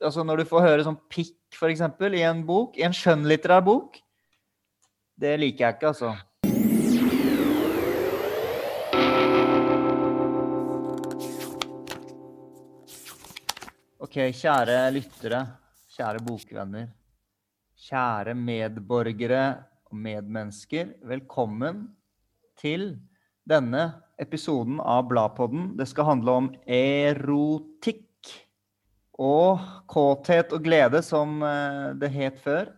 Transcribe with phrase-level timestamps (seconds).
[0.00, 1.36] Altså når du får høre sånn pikk,
[1.68, 3.98] eksempel, i en bok, i en skjønnlitterær bok,
[5.20, 6.14] det liker jeg ikke, altså.
[14.00, 15.44] Ok, kjære lyttere,
[15.92, 16.88] kjære bokvenner,
[17.84, 19.44] kjære medborgere
[19.90, 20.96] og medmennesker.
[21.12, 21.90] Velkommen
[22.56, 22.94] til
[23.44, 25.74] denne episoden av Bladpodden.
[25.76, 28.06] Det skal handle om erotikk
[29.20, 29.60] og
[29.90, 32.70] kåthet og glede, som eh, det het før.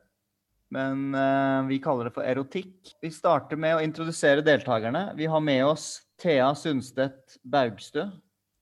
[0.72, 2.94] Men eh, vi kaller det for erotikk.
[3.02, 5.10] Vi starter med å introdusere deltakerne.
[5.18, 8.08] Vi har med oss Thea Sundstedt Baugstø,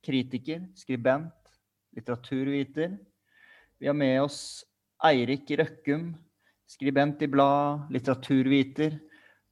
[0.05, 1.55] kritiker, skribent,
[1.97, 2.99] litteraturviter.
[3.81, 4.41] Vi har med oss
[5.07, 6.11] Eirik Røkkum,
[6.69, 8.99] skribent i blad, litteraturviter.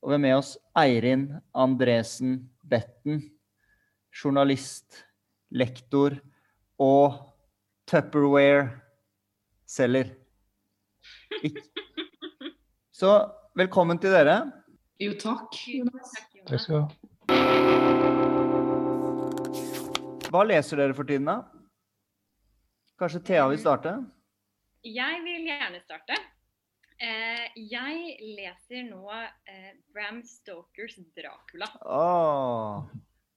[0.02, 3.22] Og vi har med oss Eirin Andresen Betten,
[4.12, 5.06] journalist,
[5.48, 6.18] lektor
[6.78, 7.27] og
[7.88, 10.10] Tupperware-selger.
[13.00, 13.10] Så
[13.56, 14.34] velkommen til dere.
[15.00, 15.56] Jo, takk.
[16.50, 16.88] Takk skal du ha.
[20.28, 21.36] Hva leser dere for tiden, da?
[23.00, 24.04] Kanskje Thea vil starte?
[24.84, 26.12] Jeg vil gjerne starte.
[27.00, 31.70] Eh, jeg leser nå eh, Bram Stokers 'Dracula'.
[31.86, 32.82] Åh,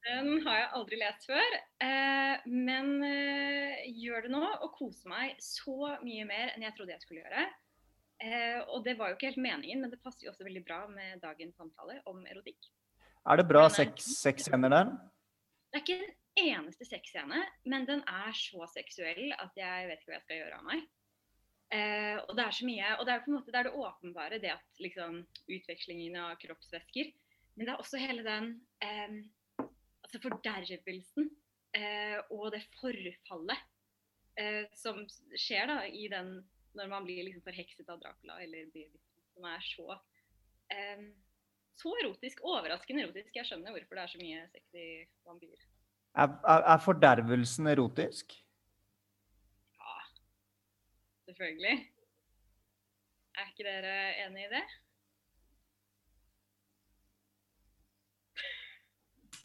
[0.02, 5.36] Den har jeg aldri lest før, eh, men eh, gjør det nå og koser meg
[5.44, 7.44] så mye mer enn jeg trodde jeg skulle gjøre.
[8.22, 10.80] Eh, og det var jo ikke helt meningen, men det passer jo også veldig bra
[10.90, 12.72] med dagens samtale om erotikk.
[13.30, 14.90] er det bra Den er- sexscener der?
[15.72, 20.10] Det er ikke en eneste sexscene, men den er så seksuell at jeg vet ikke
[20.12, 20.82] hva jeg skal gjøre av meg.
[22.28, 24.42] Og det er så mye, og det er på en måte det, er det åpenbare,
[24.42, 27.14] det at liksom utvekslingen av kroppsvæsker.
[27.56, 28.50] Men det er også hele den
[30.12, 31.30] altså fordervelsen
[31.78, 33.62] eh, og det forfallet
[34.40, 35.00] eh, som
[35.40, 36.42] skjer da i den
[36.76, 38.92] når man blir liksom forhekset av Dracula eller blir
[39.32, 39.88] som er så
[40.72, 41.08] eh,
[41.82, 42.44] så erotisk.
[42.46, 43.34] Overraskende erotisk.
[43.36, 44.84] Jeg skjønner hvorfor det er så mye sexy
[45.26, 45.64] vampyr.
[46.14, 48.36] Er, er, er fordervelsen erotisk?
[49.80, 49.96] Ja,
[51.30, 51.78] selvfølgelig.
[53.40, 53.96] Er ikke dere
[54.28, 54.64] enig i det?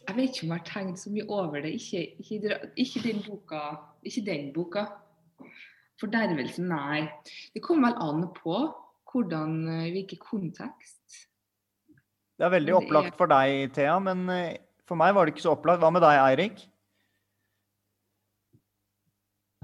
[0.06, 1.72] Jeg vet ikke om jeg har tenkt så mye over det.
[1.78, 3.62] Ikke, ikke, ikke den boka.
[4.06, 4.84] Ikke den boka.
[6.00, 7.06] Fordervelsen, nei.
[7.54, 8.60] Det kommer vel an på
[9.10, 11.26] hvordan, eh, hvilken kontekst.
[12.36, 15.54] Det er veldig opplagt for deg, Thea, men eh, for meg var det ikke så
[15.56, 15.80] opplagt.
[15.80, 16.64] Hva med deg, Eirik?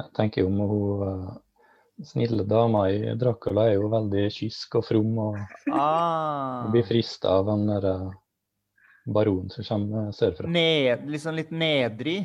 [0.00, 1.26] Jeg tenker om hun eh,
[2.09, 5.37] snille dama i Dracula er jo veldig kysk og from og
[5.70, 7.87] Ah, blir frista av den der
[9.06, 10.48] eh, baronen som kommer sørfra.
[10.48, 12.22] ned, liksom litt nedrig?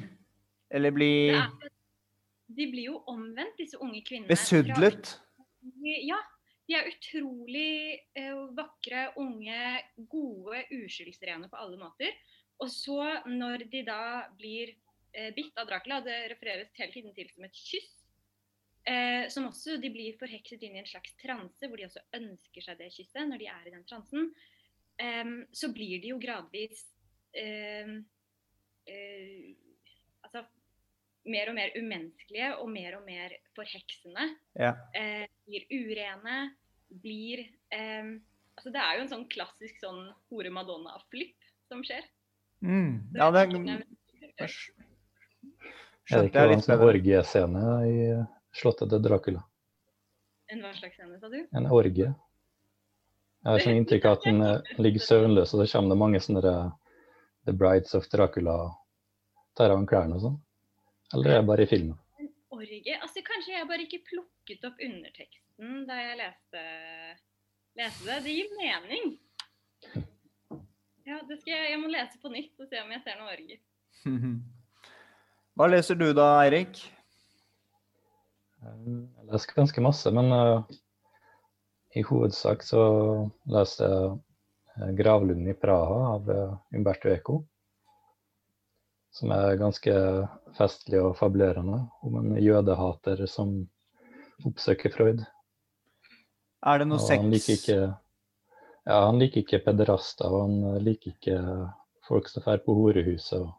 [0.70, 1.52] Eller bli er,
[2.48, 4.32] de blir jo omvendt, disse unge kvinnene.
[4.32, 5.18] besudlet?
[6.08, 6.20] Ja.
[6.68, 9.60] De er utrolig eh, vakre, unge,
[10.12, 12.12] gode, uskyldsrene på alle måter.
[12.60, 13.00] Og så,
[13.30, 14.74] når de da blir
[15.14, 17.94] eh, bitt av Dracula, det refereres hele tiden til som et kyss,
[18.84, 22.68] eh, som også de blir forhekset inn i en slags transe, hvor de også ønsker
[22.68, 24.32] seg det kysset når de er i den transen,
[25.54, 26.80] så blir de jo gradvis
[27.38, 27.86] eh,
[30.26, 30.42] altså,
[31.30, 34.26] mer og mer umenneskelige og mer og mer forheksende
[34.58, 34.72] Ja.
[34.96, 36.38] eh, blir urene,
[36.90, 37.46] blir
[38.58, 42.02] Altså det er jo en sånn klassisk sånn hore madonna-flipp som skjer.
[42.66, 43.14] Mm.
[43.14, 43.84] Ja, det er
[44.40, 44.50] Er
[46.08, 46.94] Skjønte jeg ikke en litt sånn bedre.
[46.96, 48.08] orgiescene i
[48.58, 49.44] slottet til Dracula?
[50.50, 51.38] En hva slags scene, sa du?
[51.54, 52.10] En orgie?
[53.48, 56.20] Jeg har sånn inntrykk av at den eh, ligger søvnløs, og så kommer det mange
[56.20, 56.66] sånne der,
[57.48, 58.56] The Brides of Dracula
[59.56, 60.34] tar av ham klærne og sånn.
[61.16, 61.96] Eller er det bare i filmen?
[62.52, 62.98] Orgie?
[63.00, 66.64] Altså Kanskje jeg bare ikke plukket opp underteksten da jeg leste,
[67.80, 68.18] leste det.
[68.26, 69.16] Det gir mening.
[71.08, 73.32] Ja, det skal jeg, jeg må lese på nytt og se om jeg ser noe
[73.32, 73.62] orgie.
[75.58, 76.84] Hva leser du da, Eirik?
[78.60, 80.78] Eh, Jeg leser ganske masse, men eh,
[81.98, 82.82] i hovedsak så
[83.50, 84.10] leste jeg
[84.78, 87.40] eh, 'Gravlunden i Praha' av eh, Umberto Eco.
[89.18, 89.94] Som er ganske
[90.58, 93.56] festlig og fabulerende, om en jødehater som
[94.46, 95.24] oppsøker Freud.
[96.68, 97.80] Er det noe sex han liker ikke
[98.88, 101.40] ja, han liker ikke pederaster, og han eh, liker ikke
[102.08, 103.42] folk som drar på horehuset.
[103.42, 103.54] og-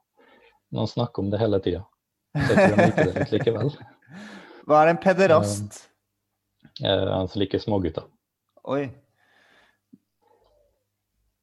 [0.70, 1.82] Men han snakker om det hele tida.
[2.36, 3.70] Så jeg tror han liker det litt likevel.
[4.68, 5.88] Hva er en pederast?
[6.84, 8.04] Han som liker smågutter.
[8.64, 8.90] Oi,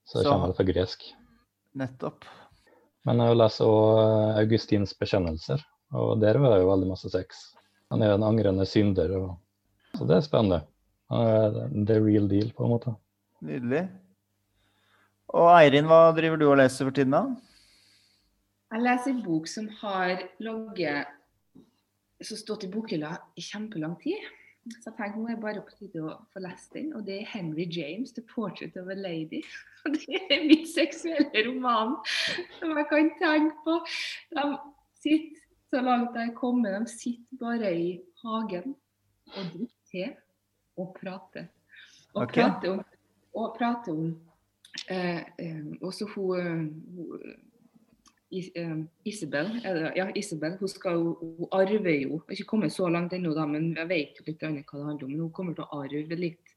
[0.06, 1.03] Så det kommer fra gresk.
[1.75, 2.25] nettopp.
[3.06, 5.62] Men jeg leser òg Augustins bekjennelser,
[5.94, 7.56] og der var det jo veldig masse sex.
[7.91, 9.12] Han er en angrende synder.
[9.19, 9.35] Og,
[9.97, 10.62] så det er spennende.
[11.09, 12.95] Han er the real deal, på en måte.
[13.45, 13.83] Nydelig.
[15.35, 17.25] Og Eirin, hva driver du og leser for tiden, da?
[18.73, 21.13] Jeg leser en bok som har ligget
[22.25, 24.21] som stått i bokhylla i kjempelang tid.
[24.65, 26.91] Så jeg tenkte nå er jeg bare på tide å få lest den.
[26.97, 29.44] Og det er Henry James, 'The Portrait of a Lady'.
[29.85, 31.94] Og det er min seksuelle roman
[32.57, 33.77] som jeg kan tenke på.
[34.33, 34.45] De
[35.03, 37.88] sitter, så langt jeg kommer, de sitter bare i
[38.23, 38.75] hagen
[39.35, 40.12] og drikker te
[40.77, 41.47] og prater.
[42.13, 42.41] Og okay.
[42.41, 42.83] prater om,
[43.35, 44.07] og prater om
[44.89, 47.21] eh, eh, også hun, hun
[49.06, 53.34] Isabel, er ja, Isabel, hun, skal, jo- hun arver jo Ikke kommet så langt ennå,
[53.36, 55.12] da, men jeg vet jo litt hva det handler om.
[55.12, 56.56] Men hun kommer til å arve litt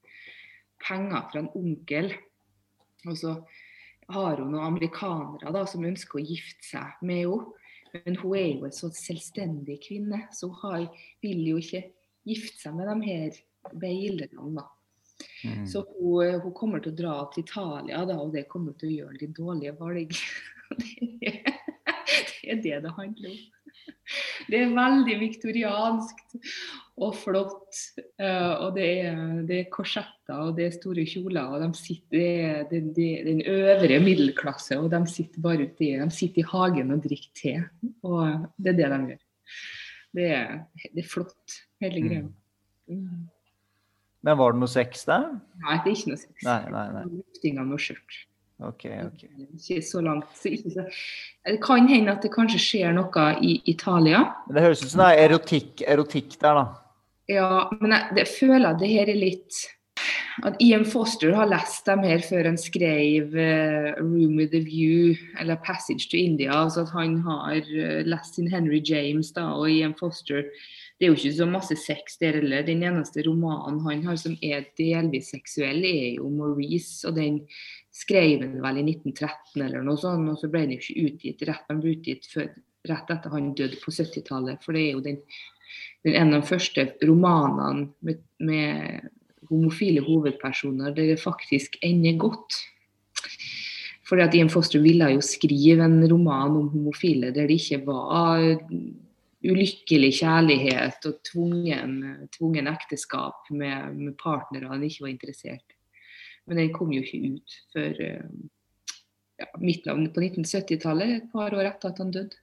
[0.82, 2.12] penger fra en onkel.
[3.06, 3.34] Og så
[4.14, 7.54] har hun noen amerikanere da, som ønsker å gifte seg med henne.
[8.04, 10.82] Men hun er jo en så selvstendig kvinne, så hun har,
[11.24, 11.86] vil jo ikke
[12.28, 13.38] gifte seg med de her
[13.80, 14.64] beilerne.
[15.44, 15.64] Mm.
[15.66, 18.96] Så hun, hun kommer til å dra til Italia, da, og det kommer til å
[18.98, 20.12] gjøre de dårlige valg.
[22.48, 23.38] Det er, det det handler om.
[24.48, 26.20] Det er veldig viktoriansk
[27.04, 27.80] og flott.
[28.18, 29.18] eh, Og det er,
[29.48, 31.44] det er korsetter og det er store kjoler.
[31.44, 35.92] og de sitter, Det er den, den øvre middelklasse, og de sitter bare ute i,
[36.00, 37.54] de sitter i hagen og drikker te.
[38.02, 39.24] Og det er det de gjør.
[40.18, 40.54] Det er,
[40.94, 42.24] det er flott, hele greia.
[42.88, 43.28] Mm.
[44.24, 45.28] Men var det noe sex der?
[45.62, 46.42] Nei, det er ikke noe sex.
[46.48, 47.04] Nei, nei, nei.
[47.20, 48.16] Lufting av noe skjørt.
[48.58, 48.84] OK.
[49.06, 49.24] ok.
[49.54, 50.26] Ikke så langt.
[50.34, 50.84] Så ikke så.
[51.46, 54.24] Det kan hende at det kanskje skjer noe i Italia.
[54.48, 56.66] Men det høres ut som det er erotikk, erotikk der, da.
[57.28, 59.66] Ja, men jeg, det, føler at det her er litt
[60.46, 65.18] At Ian Foster har lest dem her før han skrev uh, 'Room with a View'
[65.40, 66.54] eller 'Passage to India'.
[66.54, 70.46] altså at Han har uh, lest sin Henry James da, og Ian Foster
[70.98, 72.62] Det er jo ikke så masse sex der heller.
[72.62, 77.06] Den eneste romanen han har som er delvis seksuell, er jo 'Maurice'.
[77.06, 77.42] og den
[77.98, 81.44] skrev han vel i 1913 eller noe sånt, og så ble den jo ikke utgitt
[81.48, 82.50] rett, Han ble utgitt før,
[82.88, 84.62] rett etter han døde på 70-tallet.
[84.64, 85.20] For det er jo den,
[86.06, 89.08] den en av de første romanene med, med
[89.50, 92.60] homofile hovedpersoner der det faktisk ender godt.
[94.08, 98.46] Fordi at Ian Foster ville jo skrive en roman om homofile der det ikke var
[99.44, 101.98] ulykkelig kjærlighet og tvungen,
[102.34, 105.77] tvungen ekteskap med, med partnere han ikke var interessert.
[106.48, 108.28] Men den kom jo ikke ut før eh,
[109.38, 112.40] ja, midten på 1970-tallet, et par år etter at han døde.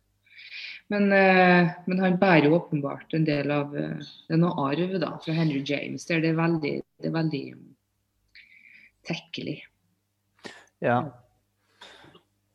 [0.94, 3.98] Men, eh, men han bærer jo åpenbart en del av eh,
[4.28, 7.44] Det er noe arv da, fra Henry James der det er veldig, det er veldig
[7.56, 7.63] um,
[9.10, 9.57] tekkelig.
[10.86, 11.00] Ja.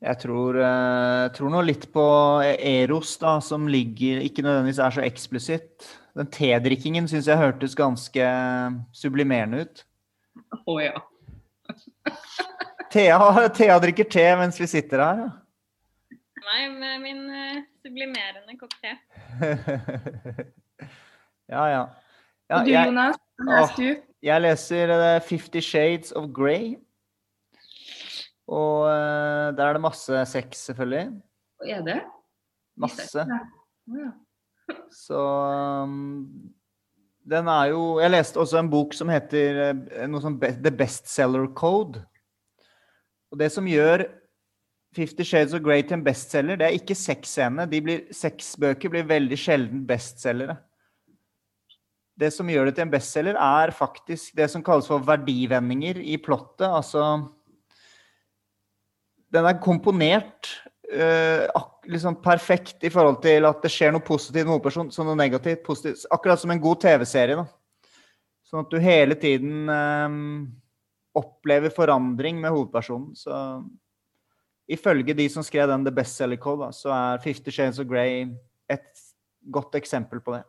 [0.01, 2.05] Jeg tror, jeg tror nå litt på
[2.47, 5.91] Eros, da, som ligger Ikke nødvendigvis er så eksplisitt.
[6.17, 8.31] Den tedrikkingen syns jeg hørtes ganske
[8.97, 9.83] sublimerende ut.
[10.71, 11.03] Å ja.
[12.91, 13.19] Thea,
[13.55, 15.25] Thea drikker te mens vi sitter her.
[16.41, 18.95] Nei, med min eh, sublimerende kopp te.
[21.53, 21.83] ja, ja.
[22.51, 24.07] ja Og du jeg, Jonas, hva leser du?
[24.31, 26.73] jeg leser eh, Fifty Shades of Grey.
[28.51, 31.07] Og eh, der er det masse sex, selvfølgelig.
[31.61, 32.01] Og er det?
[32.81, 33.27] Masse.
[33.87, 34.11] Ja.
[34.95, 35.21] Så
[35.85, 36.51] um,
[37.29, 41.47] den er jo Jeg leste også en bok som heter eh, noe som The Bestseller
[41.57, 42.03] Code.
[43.31, 44.07] Og det som gjør
[44.95, 47.69] Fifty Shades of Grey til en bestselger, det er ikke sexscene.
[48.11, 50.57] Sexbøker blir veldig sjelden bestselgere.
[52.19, 56.19] Det som gjør det til en bestselger, er faktisk det som kalles for verdivendinger i
[56.19, 56.67] plottet.
[56.67, 57.05] Altså
[59.31, 60.51] Den er komponert
[60.91, 65.09] eh, ak liksom perfekt i forhold til at det skjer noe positivt med hovedpersonen, som
[65.09, 66.07] noe negativt, positivt.
[66.15, 67.39] Akkurat som en god TV-serie.
[67.41, 67.47] da.
[68.47, 70.17] Sånn at du hele tiden eh,
[71.21, 73.15] opplever forandring med hovedpersonen.
[73.19, 73.35] Så
[74.71, 78.27] ifølge de som skrev den The Bestseller Code, da, så er Fifty Shades of Grey
[78.71, 79.07] et
[79.51, 80.45] godt eksempel på det.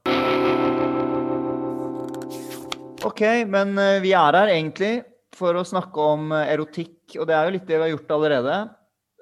[3.06, 4.92] OK, men eh, vi er her egentlig
[5.34, 8.14] for å snakke om eh, erotikk, og det er jo litt det vi har gjort
[8.18, 8.58] allerede.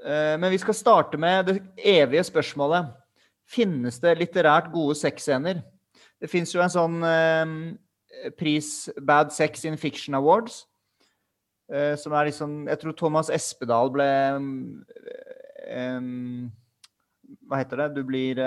[0.06, 2.94] Eh, Men vi skal starte med det evige spørsmålet.
[3.50, 5.64] Finnes det litterært gode sexscener?
[6.22, 10.66] Det fins jo en sånn eh, pris, Bad Sex in Fiction Awards,
[11.72, 14.08] eh, som er liksom Jeg tror Thomas Espedal ble
[15.66, 16.00] eh,
[17.48, 17.90] Hva heter det?
[17.96, 18.40] Du blir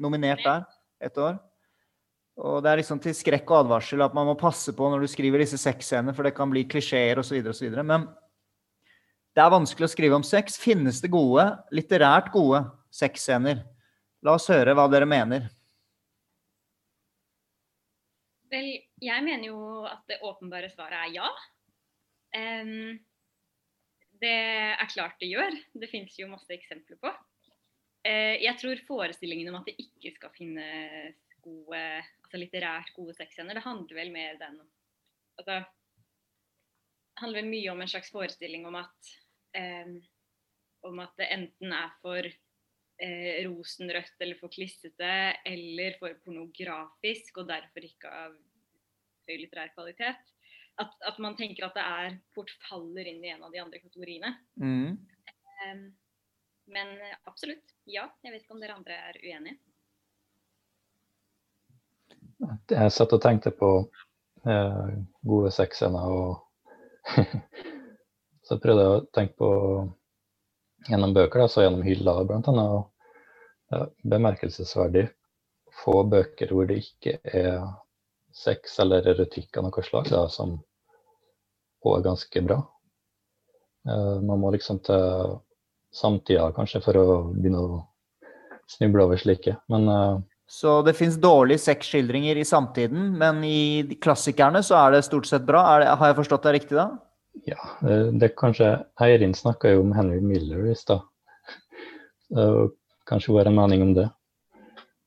[0.00, 0.66] nominert der
[1.00, 1.38] et år.
[2.40, 5.08] Og det er liksom til skrekk og advarsel at man må passe på når du
[5.12, 7.40] skriver disse sexscenene, for det kan bli klisjeer osv.
[7.52, 7.74] osv.
[7.84, 8.06] Men
[9.36, 10.58] det er vanskelig å skrive om sex.
[10.60, 11.44] Finnes det gode,
[11.74, 13.62] litterært gode sexscener?
[14.26, 15.46] La oss høre hva dere mener.
[18.50, 21.30] Vel, jeg mener jo at det åpenbare svaret er ja.
[22.34, 22.98] Um,
[24.20, 24.36] det
[24.74, 25.54] er klart det gjør.
[25.78, 27.14] Det finnes jo masse eksempler på.
[28.02, 31.80] Uh, jeg tror forestillingen om at det ikke skal finnes gode,
[32.24, 34.58] altså litterært gode sexscener, det handler vel mer den
[35.40, 35.62] altså,
[37.20, 39.12] handler mye om en slags forestilling om at
[39.56, 39.98] eh,
[40.86, 45.14] om at det enten er for eh, rosenrødt eller for klissete
[45.46, 48.36] eller for pornografisk og derfor ikke av
[49.28, 50.36] høy litterær kvalitet.
[50.80, 53.82] At, at man tenker at det er fort faller inn i en av de andre
[53.82, 54.32] kategoriene.
[54.56, 54.96] Mm.
[54.96, 55.82] Eh,
[56.70, 56.94] men
[57.28, 58.06] absolutt, ja.
[58.24, 59.58] Jeg vet ikke om dere andre er uenige.
[62.70, 63.68] Jeg satt og tenkte på
[64.48, 64.92] eh,
[65.28, 66.38] gode sexscener og
[68.46, 69.48] Så prøvde jeg å tenke på
[70.88, 72.16] gjennom bøker, da, så gjennom hylla.
[72.18, 72.80] Og
[73.70, 75.04] ja, bemerkelsesverdig
[75.84, 77.60] få bøker hvor det ikke er
[78.34, 80.56] sex eller erotikk av noe slag, da, som
[81.80, 82.58] også er ganske bra.
[83.88, 85.38] Eh, man må liksom til
[85.94, 87.80] samtida kanskje for å begynne å
[88.70, 89.56] snuble over slike.
[89.72, 90.18] Men eh,
[90.50, 95.44] Så det fins dårlige sexskildringer i samtiden, men i klassikerne så er det stort sett
[95.46, 95.60] bra.
[95.76, 96.88] Er det, har jeg forstått det riktig da?
[97.46, 98.72] Ja, det, det kanskje
[99.06, 101.04] Eirin snakka jo om Henry Miller i stad.
[103.06, 104.08] Kanskje hun har en mening om det.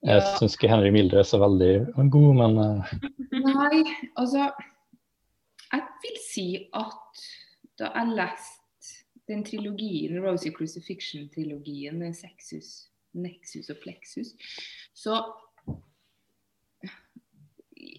[0.03, 0.31] Jeg Ja.
[0.39, 2.95] syns ikke Henry Miller er så veldig god, men eh,
[3.31, 3.83] Nei,
[4.19, 4.49] altså
[5.71, 7.23] Jeg vil si at
[7.79, 8.97] da jeg leste
[9.31, 14.33] den trilogien, Rosie Crucifixion-trilogien, Sexus, Nexus og Plexus,
[14.93, 15.21] så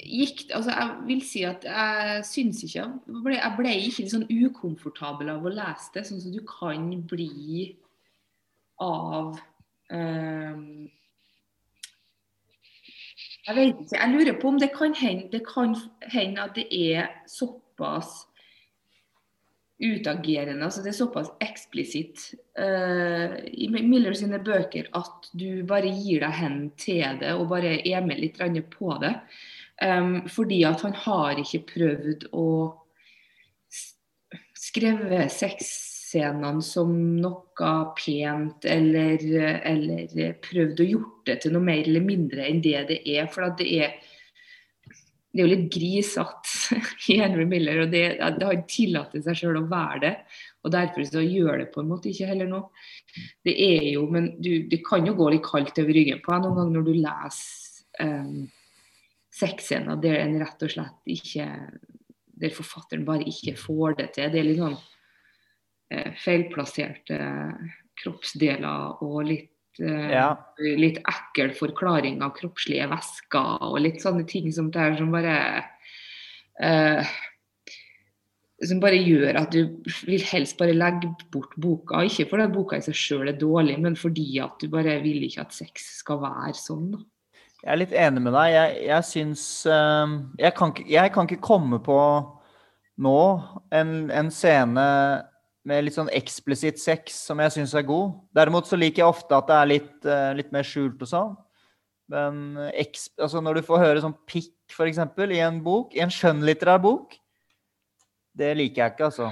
[0.05, 4.13] gikk Altså, jeg vil si at jeg syns ikke Jeg ble, jeg ble ikke litt
[4.13, 7.73] sånn ukomfortabel av å lese det, sånn som du kan bli
[8.83, 9.35] av
[9.91, 10.85] um,
[13.45, 13.99] jeg vet ikke.
[13.99, 18.23] Jeg lurer på om det kan hende, det kan hende at det er såpass
[19.79, 22.29] utagerende, altså det er såpass eksplisitt
[22.61, 27.81] uh, i Miller sine bøker at du bare gir deg hen til det og bare
[27.83, 28.39] er med litt
[28.71, 29.17] på det.
[29.83, 32.47] Um, fordi at han har ikke prøvd å
[34.65, 39.27] skrevet sexscenene som noe pent, eller,
[39.67, 43.27] eller prøvd å gjort det til noe mer eller mindre enn det det er.
[43.27, 43.99] For at det er
[45.35, 46.51] det er jo litt grisatt
[47.11, 48.05] i Henry Miller, og det,
[48.39, 50.13] det har tillatt seg sjøl å være det.
[50.63, 52.69] Og derfor så gjør det på en måte ikke heller noe.
[53.45, 56.45] Det er jo, men du, det kan jo gå litt kaldt over ryggen på deg
[56.45, 58.45] noen ganger når du leser um,
[59.35, 61.49] sexscener der en rett og slett ikke
[62.35, 64.31] Der forfatteren bare ikke får det til.
[64.31, 64.75] Det er litt sånn
[65.95, 67.19] eh, feilplasserte
[68.03, 70.29] kroppsdeler og litt eh, Ja.
[70.63, 75.39] litt ekkel forklaring av kroppslige væsker og litt sånne ting som det her som bare
[76.63, 77.15] uh,
[78.63, 79.75] Som bare gjør at du
[80.07, 82.05] vil helst bare legge bort boka.
[82.07, 85.43] Ikke fordi boka i seg sjøl er dårlig, men fordi at du bare vil ikke
[85.43, 86.87] at sex skal være sånn.
[86.95, 87.03] da.
[87.65, 88.55] Jeg er litt enig med deg.
[88.55, 90.07] Jeg, jeg syns uh,
[90.39, 91.99] jeg, kan jeg kan ikke komme på
[93.03, 93.21] nå
[93.75, 94.89] en, en scene
[95.65, 98.19] med litt sånn eksplisitt sex som jeg syns er god.
[98.37, 101.35] Derimot så liker jeg ofte at det er litt, eh, litt mer skjult og sånn.
[102.13, 106.03] Men eks, altså når du får høre sånn pikk, for eksempel, i en bok, i
[106.05, 107.17] en skjønnlitterær bok,
[108.37, 109.31] det liker jeg ikke, altså.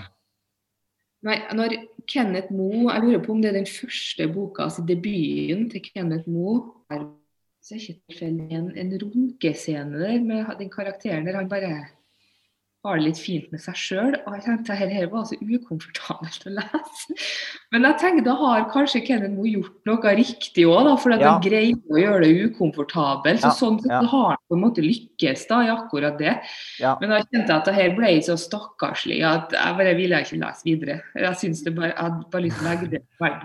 [1.27, 1.77] Nei, når
[2.11, 6.31] Kenneth Moe Jeg lurer på om det er den første boka, altså debuten til Kenneth
[6.31, 6.73] Moe.
[7.63, 11.77] Så er ikke tilfeldig en, en runkescene der med den karakteren der han bare
[12.85, 14.15] har det litt fint med seg sjøl.
[14.27, 17.15] Og jeg tenkte at her var så ukomfortabelt å lese.
[17.71, 21.33] Men jeg tenkte da har kanskje Kenneth Moe gjort noe riktig òg, for at Ja.
[21.37, 23.41] han greier å gjøre det ukomfortabelt.
[23.41, 24.03] Så Ja, sånn sett ja.
[24.03, 26.35] har han på en måte lykkes da i akkurat det.
[26.81, 26.97] Ja.
[27.01, 30.41] Men da kjente jeg at det her ble så stakkarslig at jeg bare ville ikke
[30.43, 31.01] lese videre.
[31.15, 33.41] Jeg syns det bare, jeg hadde bare lyst til å legge det bare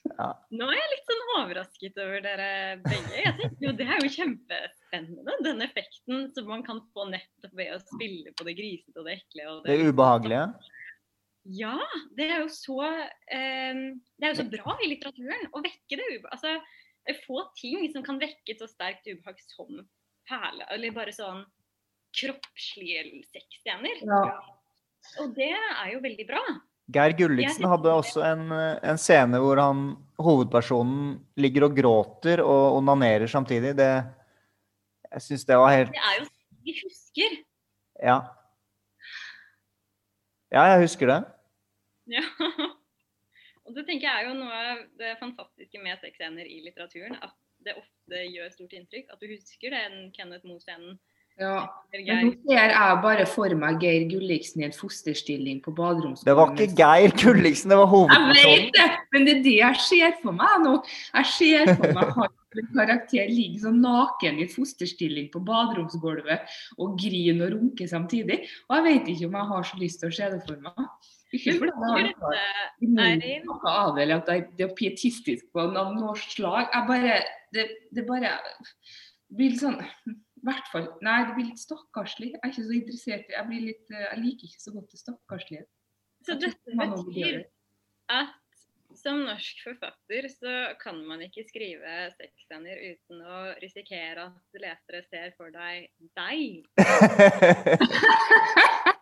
[0.00, 2.48] Nå er jeg litt sånn overrasket over dere
[2.84, 3.14] begge.
[3.20, 7.74] Jeg tenker jo Det er jo kjempespennende, den effekten som man kan få nettopp ved
[7.76, 9.48] å spille på det grisete og det ekle.
[9.52, 10.44] Og Det ubehagelige.
[11.56, 11.76] Ja,
[12.18, 13.80] det er jo så eh,
[14.20, 16.32] Det er jo så bra i litteraturen å vekke det ubehaget.
[16.34, 16.56] Altså,
[17.08, 19.80] det få ting som kan vekke så sterkt ubehag som
[20.28, 21.44] perle, eller bare sånn
[22.16, 24.02] kroppslige sexscener.
[24.04, 24.24] Ja.
[25.22, 26.42] Og det er jo veldig bra.
[26.90, 33.30] Geir Gulliksen hadde også en, en scene hvor han, hovedpersonen ligger og gråter og onanerer
[33.30, 33.76] samtidig.
[33.78, 33.90] Det,
[35.10, 37.38] jeg syns det var helt Det er jo sånn vi husker.
[38.04, 38.18] Ja.
[40.50, 41.20] Ja, jeg husker det.
[42.10, 42.24] Ja.
[43.66, 47.14] Og det tenker jeg er jo noe av det fantastiske med sexscener i litteraturen.
[47.22, 49.12] At det ofte gjør stort inntrykk.
[49.14, 50.98] At du husker den Kenneth Moe-scenen
[51.38, 51.68] Ja.
[51.90, 56.28] Men nå ser jeg bare for meg Geir Gulliksen i en fosterstilling på baderomsgulvet.
[56.28, 59.80] Det var ikke Geir Gulliksen, det var Jeg vet det, men det er det jeg
[59.86, 60.74] ser for meg nå.
[61.16, 66.96] Jeg ser for meg han en karakter ligger sånn naken i fosterstilling på baderomsgulvet og
[66.98, 68.40] griner og runker samtidig.
[68.68, 70.88] Og jeg vet ikke om jeg har så lyst til å se det for meg.
[71.30, 76.14] Ikke fordi jeg har noe av det, eller at det- det er pietistisk på noe
[76.18, 76.68] slag.
[76.74, 77.20] Jeg bare
[77.52, 78.30] Det, det bare
[79.34, 79.78] blir sånn
[80.46, 82.34] hvert fall, Nei, det blir litt stakkarslig.
[82.34, 85.02] Jeg er ikke så interessert Jeg, blir litt, eh, jeg liker ikke så godt det
[85.02, 85.64] stakkarslige.
[86.26, 87.42] Så dette betyr
[88.12, 88.36] at
[88.98, 95.30] som norsk forfatter så kan man ikke skrive sexscener uten å risikere at lesere ser
[95.38, 96.66] for deg deg.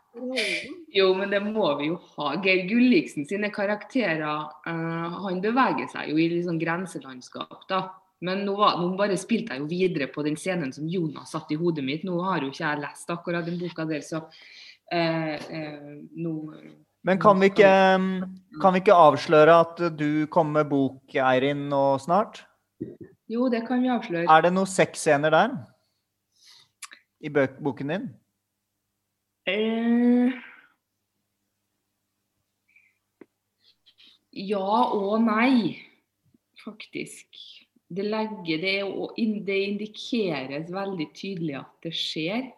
[0.90, 2.32] Jo, men det må vi jo ha.
[2.42, 7.84] Geir Gulliksen sine karakterer uh, han beveger seg jo i litt sånn grenselandskap, da.
[8.20, 11.52] Men nå, var, nå bare spilte jeg jo videre på den scenen som Jonas satt
[11.54, 12.04] i hodet mitt.
[12.06, 14.24] Nå har jo ikke jeg lest akkurat den boka der, så
[14.90, 16.34] eh, eh, nå
[17.06, 17.70] Men kan vi, ikke,
[18.62, 22.42] kan vi ikke avsløre at du kommer med bok, Eirin, nå snart?
[23.30, 24.26] Jo, det kan vi avsløre.
[24.26, 25.54] Er det noen sexscener der?
[27.22, 28.10] I boken din?
[29.48, 30.34] Eh,
[34.38, 35.78] ja og nei,
[36.64, 37.28] faktisk.
[37.88, 42.50] Det, legger, det, og det indikeres veldig tydelig at det skjer.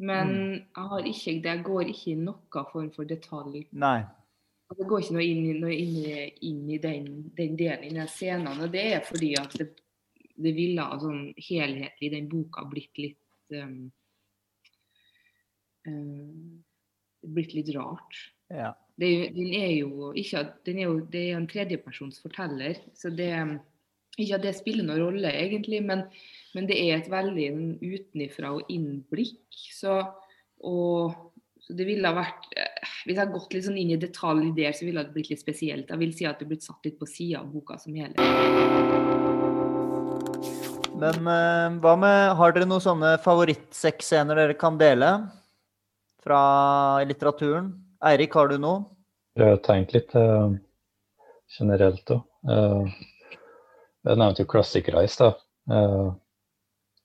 [0.00, 3.66] Men jeg har ikke, det går ikke i noen form for detalj.
[3.76, 3.98] Nei.
[4.70, 7.06] Det går ikke noe inn, i- noe inn, inn i den,
[7.36, 8.60] den delen i den scenen.
[8.64, 9.68] Og det er fordi at det,
[10.40, 13.90] det ville sånn helhetlig i den boka blitt litt um,
[15.86, 16.62] um,
[17.20, 18.22] blitt litt rart.
[18.48, 18.72] Ja.
[19.00, 23.32] Det den er jo ikke den er jo, Det er en tredjepersons forteller, så det
[24.18, 26.02] Ikke at det spiller noen rolle, egentlig, men,
[26.56, 27.48] men det er et veldig
[27.78, 29.60] utenifra og inn-blikk.
[29.76, 30.00] Så,
[30.66, 31.14] og,
[31.62, 34.50] så det ville ha vært eh, Hvis jeg hadde gått litt sånn inn i detalj
[34.56, 35.92] der, så ville det blitt litt spesielt.
[35.92, 38.18] Jeg vil si at det er blitt satt litt på sida av boka som helhet.
[41.00, 45.14] Men eh, hva med Har dere noen sånne favorittsexscener dere kan dele?
[46.20, 46.42] Fra
[47.08, 47.70] litteraturen?
[48.04, 48.82] Eirik, har du noe?
[49.38, 50.58] Jeg har tenkt litt eh,
[51.56, 52.26] generelt òg.
[54.06, 56.10] Jeg nevnte jo klassikere i stad, eh,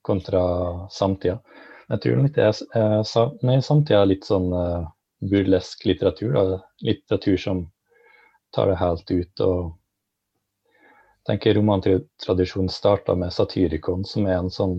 [0.06, 0.44] kontra
[0.92, 1.40] samtida.
[1.90, 4.86] Jeg tror litt det er eh, samtida er litt sånn eh,
[5.32, 6.36] burlesk litteratur.
[6.36, 6.60] Da.
[6.86, 7.66] Litteratur som
[8.56, 9.40] tar det helt ut.
[9.42, 9.74] og
[11.26, 14.76] tenker Romantradisjonen starta med Satyricon, som er en sånn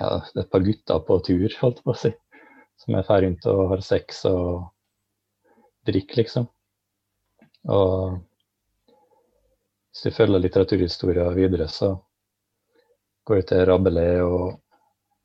[0.00, 2.12] ja, et par gutter på tur, holdt jeg på å si.
[2.82, 4.66] Som er fer rundt og har sex og
[5.88, 6.48] drikker, liksom.
[7.70, 8.18] Og
[9.96, 11.94] hvis du følger litteraturhistoria videre, så
[13.26, 14.58] går det til Rabelais og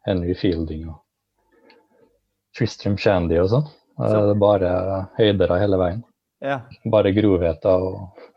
[0.08, 1.02] Henry Fielding og
[2.56, 3.68] Tristram Shandy og sånn.
[4.00, 4.72] Det er bare
[5.20, 6.00] høyder hele veien.
[6.42, 6.62] Ja.
[6.90, 8.28] Bare grovheter og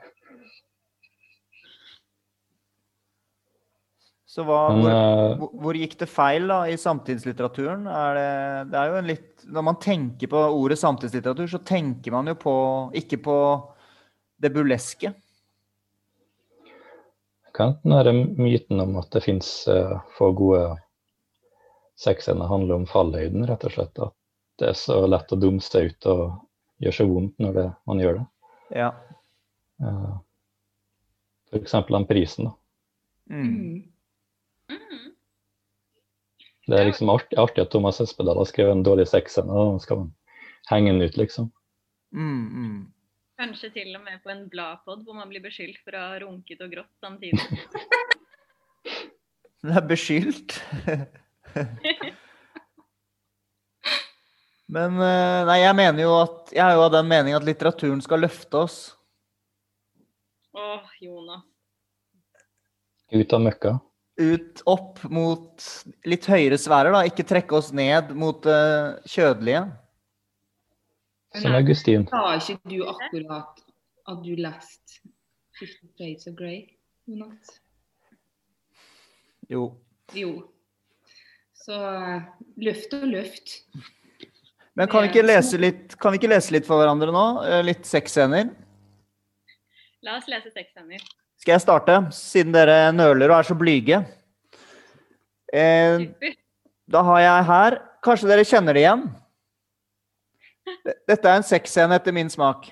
[4.35, 7.87] Så hva, Men, eh, hvor- hvor gikk det feil da i samtidslitteraturen?
[7.87, 12.11] Er det, det er jo en litt Når man tenker på ordet samtidslitteratur, så tenker
[12.11, 13.37] man jo på Ikke på
[14.41, 15.15] det burleske.
[17.55, 19.69] Kan den det myten om at det fins
[20.19, 20.65] få gode
[22.01, 23.99] sexscener handler om fallhøyden, rett og slett.
[23.99, 24.15] At
[24.59, 26.25] det er så lett å dumme seg ut og
[26.83, 28.25] gjøre seg vondt når det, man gjør det.
[28.81, 28.91] Ja.
[29.83, 30.17] Uh,
[31.51, 32.51] For eksempel den prisen.
[32.51, 32.55] da.
[33.31, 33.47] Mm.
[33.49, 33.85] Mm.
[34.75, 35.07] Mm.
[36.67, 39.85] Det er liksom artig, artig at Thomas Espedal har skrevet en dårlig sexscene, og da
[39.85, 40.13] skal man
[40.71, 41.51] henge den ut, liksom.
[42.15, 42.79] Mm, mm.
[43.41, 46.61] Kanskje til og med på en bladpod hvor man blir beskyldt for å ha runket
[46.63, 47.43] og grått samtidig.
[49.65, 50.59] Det er beskyldt.
[54.75, 58.03] Men eh, nei, jeg mener jo at Jeg er jo av den mening at litteraturen
[58.05, 58.77] skal løfte oss.
[60.55, 61.43] Åh, Jonas.
[63.15, 63.73] Ut av møkka.
[64.21, 65.65] Ut, opp mot
[66.07, 67.03] litt høyere sfærer, da.
[67.09, 69.65] Ikke trekke oss ned mot det kjødelige.
[71.43, 72.07] Som Augustin.
[72.11, 73.63] Sa ikke du akkurat
[74.07, 75.01] at du leste
[75.59, 76.65] Fifty Shades of Grey,
[77.09, 77.57] Jonas?
[79.51, 79.69] Jo.
[80.15, 80.31] Jo.
[81.65, 82.23] Så eh,
[82.61, 83.55] løft og løft.
[84.75, 87.25] Men kan vi ikke lese litt, kan vi ikke lese litt for hverandre nå?
[87.47, 88.51] Eh, Litt sexscener?
[90.05, 91.03] La oss lese sexscener.
[91.41, 94.03] Skal jeg starte, siden dere nøler og er så blyge?
[95.55, 96.07] Eh,
[96.91, 99.05] Da har jeg her Kanskje dere kjenner det igjen?
[101.09, 102.71] Dette er en sexscene etter min smak.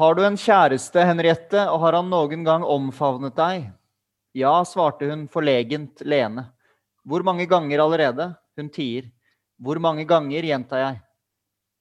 [0.00, 3.66] Har du en kjæreste, Henriette, og har han noen gang omfavnet deg?
[4.36, 6.46] Ja, svarte hun forlegent Lene.
[7.04, 8.30] Hvor mange ganger allerede?
[8.56, 9.10] Hun tier.
[9.60, 11.00] Hvor mange ganger, gjentar jeg.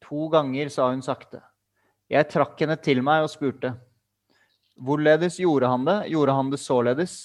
[0.04, 1.44] To ganger, sa hun sakte.
[2.10, 3.76] Jeg trakk henne til meg og spurte.
[4.80, 6.00] Hvorledes gjorde han det?
[6.12, 7.16] Gjorde han det således?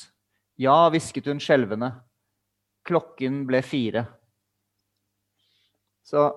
[0.61, 1.91] Ja, hvisket hun skjelvende.
[2.87, 4.05] Klokken ble fire.
[6.05, 6.29] Så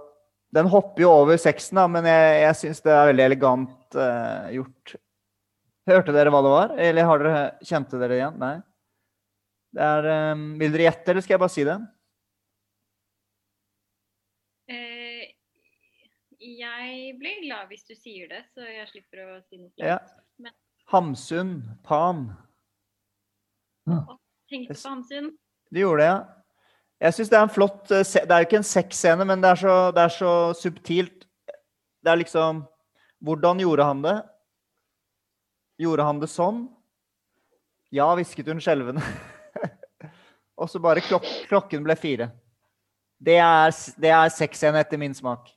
[0.56, 4.48] den hopper jo over seksen, da, men jeg, jeg syns det er veldig elegant uh,
[4.54, 4.96] gjort.
[5.88, 8.40] Hørte dere hva det var, eller har dere, kjente dere igjen?
[8.40, 8.56] Nei?
[9.76, 11.78] Det er, um, vil dere gjette, eller skal jeg bare si det?
[14.72, 15.26] Eh,
[16.58, 20.00] jeg blir glad hvis du sier det, så jeg slipper å si noe Ja.
[20.88, 22.30] Hamsun, Pan.
[24.48, 25.34] Tenkte på Hamsun.
[25.72, 26.37] Du gjorde det, ja.
[26.98, 29.52] Jeg syns det er en flott eh, Det er jo ikke en sexscene, men det
[29.52, 31.28] er, så, det er så subtilt.
[32.02, 32.64] Det er liksom
[33.26, 34.18] Hvordan gjorde han det?
[35.82, 36.66] Gjorde han det sånn?
[37.94, 39.02] Ja, hvisket hun skjelvende.
[40.60, 42.32] Og så bare klok klokken ble fire.
[43.18, 45.50] Det er, det er sexscene etter min smak.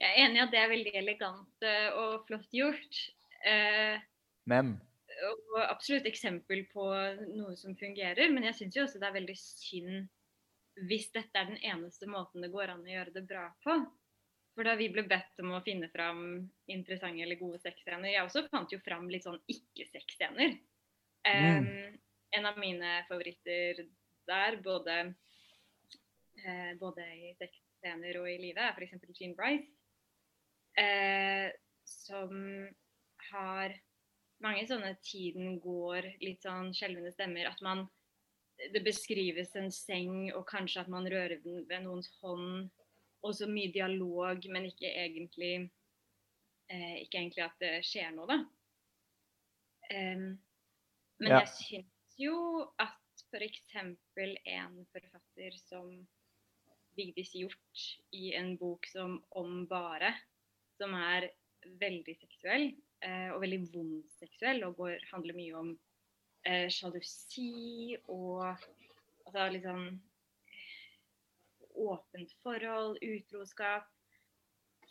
[0.00, 3.02] Jeg er enig i at det er veldig elegant eh, og flott gjort.
[3.48, 4.00] Eh,
[4.48, 4.78] Men
[5.20, 6.86] og absolutt eksempel på
[7.34, 10.08] noe som fungerer, men jeg syns jo også det er veldig synd
[10.88, 13.76] hvis dette er den eneste måten det går an å gjøre det bra på.
[14.54, 16.22] For da vi ble bedt om å finne fram
[16.70, 20.56] interessante eller gode sexscener Jeg også fant jo fram litt sånn ikke-sexscener.
[21.28, 21.98] Um,
[22.30, 23.80] En av mine favoritter
[24.28, 24.96] der, både,
[26.44, 29.08] uh, både i sexscener og i livet, er f.eks.
[29.18, 29.66] Jean Bryce.
[30.78, 31.50] Uh,
[31.88, 32.36] som
[33.30, 33.74] har
[34.44, 37.50] mange sånne tiden går, litt sånn skjelvende stemmer.
[37.50, 37.86] At man
[38.74, 42.68] Det beskrives en seng, og kanskje at man rører den ved noens hånd.
[43.24, 45.54] Og så mye dialog, men ikke egentlig
[46.70, 48.38] eh, Ikke egentlig at det skjer noe, da.
[49.90, 50.38] Um,
[51.20, 51.40] men Ja.
[51.42, 52.36] jeg syns jo
[52.78, 52.96] at
[53.32, 53.62] f.eks.
[53.74, 55.90] en forfatter som
[56.96, 57.84] Vigdis Hjort
[58.16, 60.14] i en bok som Om bare,
[60.78, 61.30] som er
[61.80, 62.70] veldig seksuell,
[63.04, 65.74] eh, og veldig vond seksuell, og går, handler mye om
[66.46, 68.44] eh, sjalusi og
[69.26, 69.86] altså liksom
[71.80, 73.88] åpent forhold, utroskap.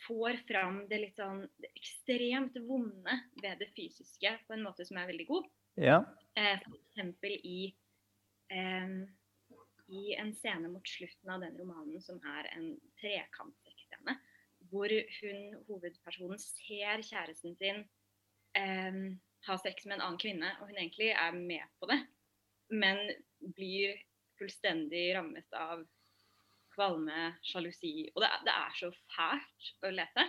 [0.06, 4.96] Får fram det litt sånn det ekstremt vonde ved det fysiske på en måte som
[5.00, 5.48] er veldig god.
[5.76, 6.00] ja.
[6.38, 7.74] Eh, eksempel i,
[8.54, 8.92] eh,
[9.90, 12.68] i en scene mot slutten av den romanen som er en
[13.02, 14.14] trekantsektscene,
[14.70, 17.82] hvor hun, hovedpersonen ser kjæresten sin
[18.56, 19.00] eh,
[19.46, 21.98] ha sex med en annen kvinne, og hun egentlig er med på det,
[22.72, 23.00] men
[23.56, 23.96] blir
[24.40, 25.84] fullstendig rammet av
[26.74, 28.10] kvalme, sjalusi.
[28.14, 30.26] Og det, det er så fælt å lese.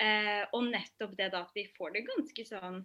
[0.00, 2.80] Eh, og nettopp det da at vi får det ganske sånn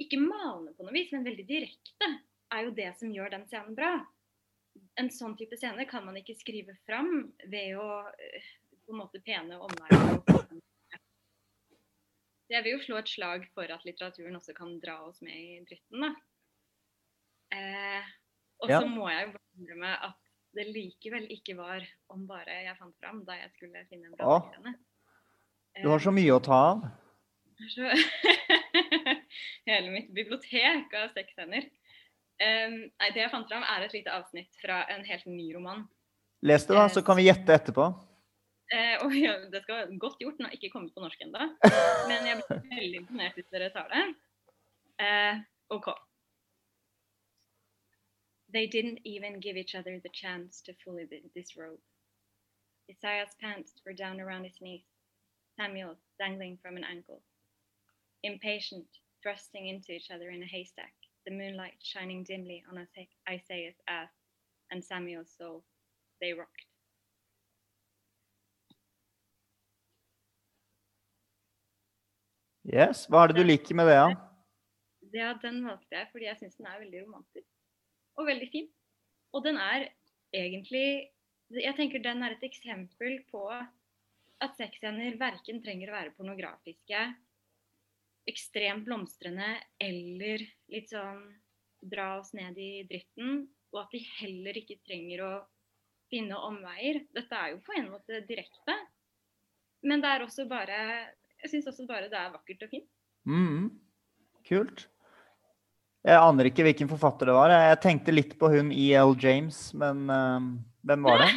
[0.00, 2.08] ikke malende på noe vis, men veldig direkte,
[2.54, 3.92] er jo det som gjør den scenen bra.
[4.98, 8.50] En sånn type scene kan man ikke skrive fram ved å eh,
[8.86, 9.58] på en måte pene
[12.50, 12.56] omveier.
[12.56, 15.60] Jeg vil jo slå et slag for at litteraturen også kan dra oss med i
[15.68, 16.14] dritten, da.
[17.52, 18.02] Eh,
[18.62, 18.80] og Ja.
[18.80, 20.14] så må jeg jo innrømme at
[20.54, 24.40] det likevel ikke var om bare jeg fant fram da jeg skulle finne en bra
[24.40, 24.74] bøkene.
[25.82, 26.82] Du har så mye å ta av.
[29.66, 31.70] Hele mitt bibliotek av sexscener.
[32.40, 35.88] Um, nei, det jeg fant fram, er et lite avsnitt fra en helt ny roman.
[36.42, 38.09] Les det, da, så kan vi gjette etterpå.
[38.70, 41.46] Eh, og ja, det skal være godt gjort, den har ikke kommet på norsk ennå.
[42.10, 44.04] Men jeg blir veldig imponert hvis dere tar det.
[45.02, 45.40] Eh,
[45.74, 45.88] OK.
[48.52, 51.80] They didn't even give each other the chance to fully disrobe.
[52.90, 54.86] Isaiah's pants were down around his knees,
[55.56, 57.22] Samuel dangling from an ankle.
[58.22, 58.88] Impatient,
[59.22, 62.86] thrusting into each other in a haystack, the moonlight shining dimly on
[63.28, 64.12] Isaiah's ass
[64.70, 65.64] and Samuel's soul,
[66.20, 66.69] they rocked.
[72.68, 73.06] Yes.
[73.08, 74.10] Hva er det du liker med det, da?
[75.16, 77.48] Ja, den valgte jeg fordi jeg syns den er veldig romantisk.
[78.20, 78.68] Og veldig fin.
[79.34, 79.88] Og den er
[80.34, 81.10] egentlig
[81.50, 87.00] Jeg tenker den er et eksempel på at sexscener verken trenger å være pornografiske,
[88.30, 91.24] ekstremt blomstrende eller litt sånn
[91.82, 93.48] dra oss ned i dritten.
[93.74, 95.32] Og at de heller ikke trenger å
[96.10, 97.02] finne omveier.
[97.18, 98.76] Dette er jo på en måte direkte.
[99.82, 100.78] Men det er også bare
[101.42, 102.88] Jeg syns også bare det er vakkert og fint.
[103.28, 103.70] Mm.
[104.48, 104.88] Kult.
[106.04, 107.52] Jeg aner ikke hvilken forfatter det var.
[107.52, 109.16] Jeg tenkte litt på hun E.L.
[109.20, 110.40] James, men uh,
[110.88, 111.32] hvem var det?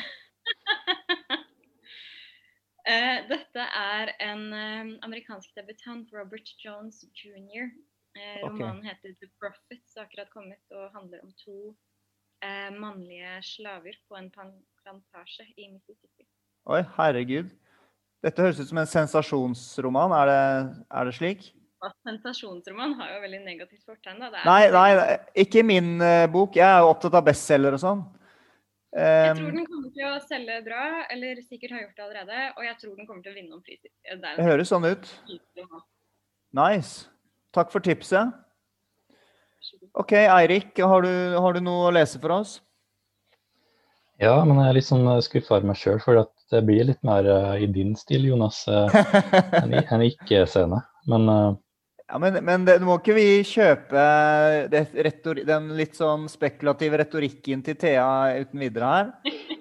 [2.92, 7.68] uh, dette er en uh, amerikansk debutant, Robert Jones jr.
[8.14, 8.50] Eh, okay.
[8.50, 11.76] romanen heter 'The Prophets', har akkurat kommet og handler om to
[12.46, 14.30] eh, mannlige slaver på en
[14.84, 16.28] plantasje i Mississippi.
[16.66, 17.50] Oi, herregud.
[18.24, 20.16] Dette høres ut som en sensasjonsroman.
[20.16, 20.42] Er det,
[20.96, 21.52] er det slik?
[22.08, 24.22] Sensasjonsroman har jo veldig negativt fortegn.
[24.48, 26.56] Nei, nei, ikke min uh, bok.
[26.56, 28.04] Jeg er jo opptatt av bestselger og sånn.
[28.08, 28.22] Jeg
[28.94, 32.42] Um, tror den kommer til å selge bra, eller sikkert har gjort det allerede.
[32.60, 33.90] Og jeg tror den kommer til å vinne om priser.
[34.06, 35.10] Det det høres sånn ut.
[36.54, 37.08] Nice.
[37.58, 38.30] Takk for tipset.
[39.98, 41.10] OK, Eirik, har du,
[41.42, 42.60] har du noe å lese for oss?
[44.24, 47.02] Ja, men jeg er litt sånn skuffa over meg sjøl, for at det blir litt
[47.04, 48.94] mer uh, i din stil, Jonas, uh,
[49.60, 50.80] enn en ikke-scene.
[51.12, 51.50] Men uh,
[52.08, 54.04] Ja, men, men det, må ikke vi kjøpe
[54.72, 58.08] det, retor, den litt sånn spekulative retorikken til Thea
[58.44, 59.12] uten videre her?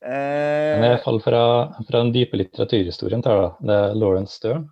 [0.00, 1.40] Men i Eh, hvert fall fra,
[1.84, 4.64] fra den dype litteraturhistorien til da, det er Lawrence Stern.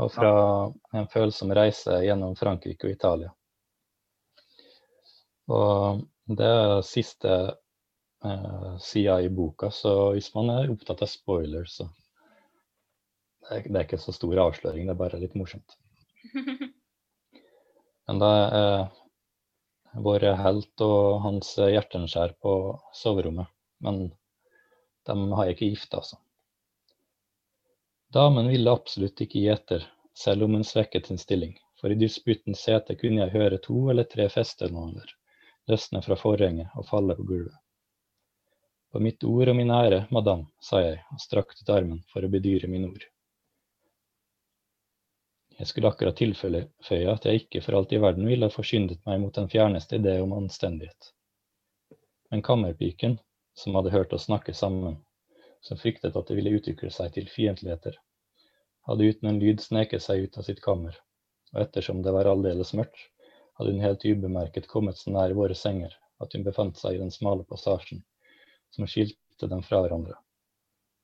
[0.00, 0.32] Og fra
[0.96, 3.32] en følsom reise gjennom Frankrike og Italia.
[5.50, 6.04] Og
[6.38, 7.36] det er siste
[8.24, 11.88] eh, sida i boka, så hvis man er opptatt av spoilers, så
[13.40, 15.76] det er, det er ikke så stor avsløring, det er bare litt morsomt.
[18.06, 22.54] Men da er vår helt og hans hjerteskjær på
[22.94, 23.50] soverommet.
[23.82, 24.10] Men
[25.06, 26.18] de har ikke gifta seg.
[28.14, 29.86] Damen ville absolutt ikke gi etter,
[30.18, 34.06] selv om hun svekket sin stilling, for i disputens sete kunne jeg høre to eller
[34.10, 35.14] tre festenåler
[35.70, 37.58] løsne fra forhenget og falle på gulvet.
[38.90, 42.30] På mitt ord og min ære, madame, sa jeg og strakte ut armen for å
[42.32, 43.04] bedyre mine ord.
[45.60, 49.36] Jeg skulle akkurat tilføye at jeg ikke for alt i verden ville forsyndet meg mot
[49.36, 51.12] den fjerneste idé om anstendighet.
[52.32, 53.18] Men kammerpiken,
[53.54, 54.98] som hadde hørt oss snakke sammen,
[55.62, 57.94] som fryktet at det ville utvikle seg til fiendtligheter,
[58.90, 60.98] hadde uten en lyd sneket seg ut av sitt kammer,
[61.54, 63.06] og ettersom det var aldeles mørkt,
[63.60, 67.14] hadde hun helt ubemerket kommet så nær våre senger at hun befant seg i den
[67.14, 68.02] smale passasjen
[68.74, 70.16] som skilte dem fra hverandre,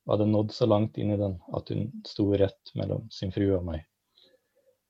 [0.07, 3.57] og hadde nådd så langt inn i den at hun sto rett mellom sin frue
[3.59, 3.85] og meg.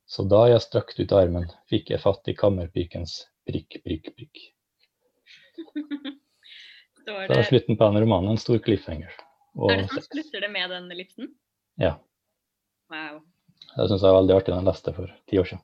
[0.07, 4.45] Så da jeg strakte ut armen, fikk jeg fatt i kammerpikens prikk, prikk, prikk.
[7.07, 9.13] Da er slutten på den romanen en stor cliffhanger.
[9.55, 11.29] Og er det sånn, slutter det med den ellipsen?
[11.79, 11.93] ja,
[12.91, 13.21] Wow.
[13.77, 15.63] det syns jeg var veldig artig da jeg leste for ti år siden.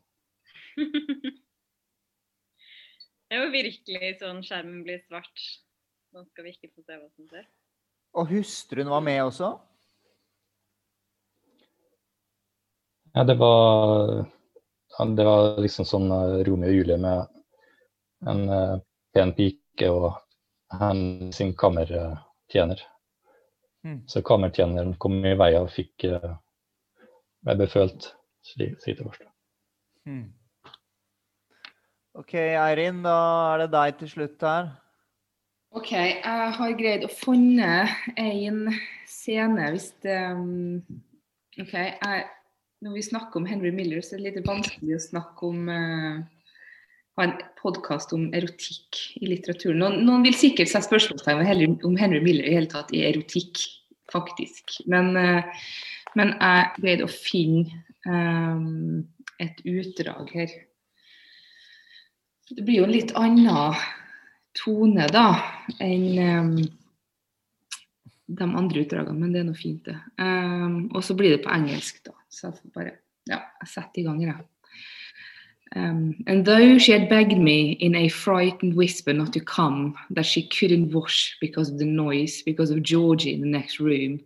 [3.32, 5.42] Det er jo virkelig sånn skjermen blir svart.
[6.12, 7.44] Nå skal vi ikke få se hva som skjer.
[8.12, 9.54] og hustruen var med også?
[13.14, 14.26] Ja, det var,
[15.16, 18.76] det var liksom sånn eh, Romeo og Julie med en eh,
[19.12, 20.10] pen pike og
[20.72, 22.84] han sin kammertjener.
[23.84, 23.98] Mm.
[24.08, 26.36] Så kammertjeneren kom i veien og fikk meg
[27.42, 28.12] ble befølt,
[28.46, 29.28] sier det første.
[30.08, 30.28] Mm.
[32.20, 33.16] OK, Eirin, da
[33.54, 34.72] er det deg til slutt her.
[35.72, 37.86] OK, jeg har greid å funne
[38.20, 38.66] en
[39.08, 40.82] scene hvis det um,
[41.56, 42.26] OK, jeg,
[42.84, 46.18] når vi snakker om Henry Miller, så er det litt vanskelig å snakke om uh,
[47.16, 47.32] ha en
[47.62, 49.80] podkast om erotikk i litteraturen.
[49.80, 53.64] Noen, noen vil sikkert sette spørsmålstegn ved om Henry Miller i hele tatt er erotikk,
[54.12, 54.76] faktisk.
[54.92, 55.64] Men, uh,
[56.20, 59.08] men jeg greide å finne um,
[59.40, 60.54] et utdrag her.
[62.52, 63.48] Det blir jo en litt annen
[64.58, 65.26] tone da,
[65.80, 66.62] enn
[68.32, 69.98] de andre utdragene, men det er noe fint, det.
[70.20, 72.14] Um, og så blir det på engelsk, da.
[72.32, 72.94] Så jeg får bare
[73.30, 74.40] ja, jeg setter i gang her.
[75.74, 80.26] Um, and though she had begged me in a frightened whisper not to come, that
[80.26, 84.20] she couldn't wash because of the noise, because of Georgie in the next room,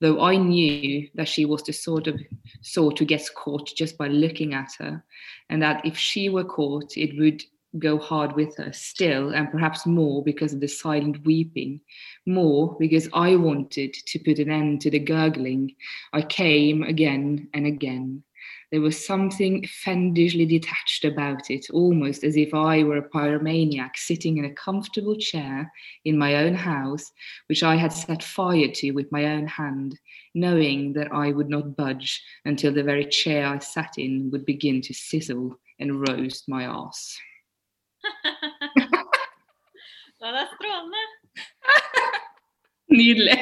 [0.00, 2.20] though I knew that she was the sort of
[2.62, 5.02] sort who gets caught just by looking at her,
[5.50, 7.42] and that if she were caught, it would
[7.78, 11.80] go hard with her still, and perhaps more because of the silent weeping,
[12.26, 15.74] more because I wanted to put an end to the gurgling.
[16.12, 18.22] I came again and again.
[18.70, 24.38] There was something fiendishly detached about it, almost as if I were a pyromaniac sitting
[24.38, 25.72] in a comfortable chair
[26.04, 27.12] in my own house,
[27.48, 29.98] which I had set fire to with my own hand,
[30.34, 34.80] knowing that I would not budge until the very chair I sat in would begin
[34.82, 37.16] to sizzle and roast my ass.
[40.24, 41.00] Ja, det er strålende.
[42.96, 43.34] Nydelig.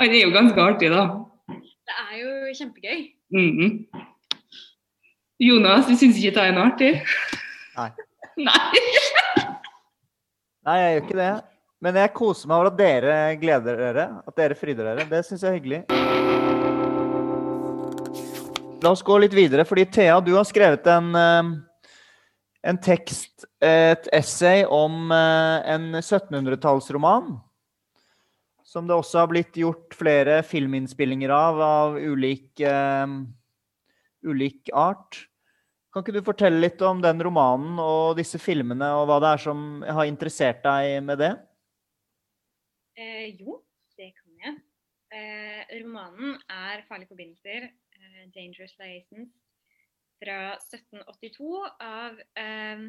[0.00, 1.04] Oi, det er jo ganske artig, da.
[1.86, 3.04] Det er jo kjempegøy.
[3.36, 3.70] Mhm.
[5.46, 6.92] Jonas, du syns ikke det er noe artig?
[7.76, 7.90] Nei.
[8.48, 8.84] Nei.
[10.66, 11.32] Nei, jeg gjør ikke det.
[11.86, 14.08] Men jeg koser meg over at dere gleder dere.
[14.26, 15.06] At dere fryder dere.
[15.12, 16.25] Det syns jeg er hyggelig.
[18.82, 21.46] La oss gå litt videre, fordi Thea, du har skrevet en, eh,
[22.68, 27.38] en tekst, et essay om eh, en 1700-tallsroman.
[28.66, 33.06] Som det også har blitt gjort flere filminnspillinger av, av ulik, uh,
[34.26, 35.22] ulik art.
[35.94, 39.44] Kan ikke du fortelle litt om den romanen og disse filmene, og hva det er
[39.46, 41.30] som har interessert deg med det?
[42.98, 43.62] Eh, jo,
[43.96, 44.58] det kan jeg.
[45.14, 47.70] Eh, romanen er 'Farlige forbindelser',
[48.34, 49.32] 'Dangerous Liaisons',
[50.22, 52.86] fra 1782 av um,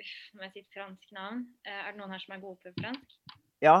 [0.00, 1.44] uff, Må jeg si et fransk navn?
[1.66, 3.16] Eh, er det noen her som er gode på fransk?
[3.62, 3.80] Ja,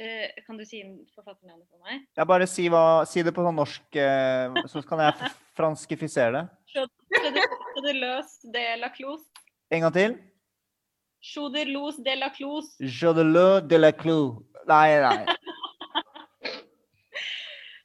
[0.00, 0.78] Eh, kan du si
[1.16, 2.04] forfatternavnet for meg?
[2.16, 5.12] ja bare si, hva, si det på sånn norsk, eh, så kan jeg
[5.58, 6.44] franskifisere det.
[6.72, 9.26] Chaudeløs de la Clouse.
[9.70, 10.14] En gang til.
[11.20, 12.78] Chaudeløs de la Clouse.
[12.80, 14.38] Jodeleu de la Clou.
[14.70, 15.36] Nei, nei.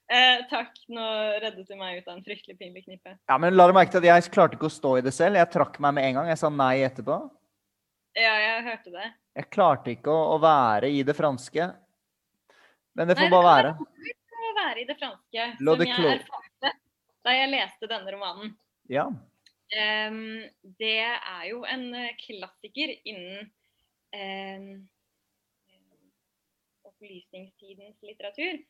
[0.06, 1.06] Eh, takk, nå
[1.42, 3.16] reddet du meg ut av en fryktelig pinlig knipe.
[3.26, 5.40] Ja, men la deg merke til at jeg klarte ikke å stå i det selv.
[5.40, 6.30] Jeg trakk meg med en gang.
[6.30, 7.18] Jeg sa nei etterpå.
[8.16, 9.08] Ja, jeg hørte det.
[9.36, 11.72] Jeg klarte ikke å, å være i det franske.
[12.96, 13.72] Men det Nei, får bare være.
[14.06, 16.76] Det å være i det franske, som jeg erfarte
[17.26, 18.52] da jeg leste denne romanen.
[18.92, 19.08] Ja.
[19.74, 20.46] Um,
[20.78, 21.88] det er jo en
[22.22, 23.48] klassiker innen
[24.14, 24.68] um,
[26.86, 28.62] opplysningstidens litteratur.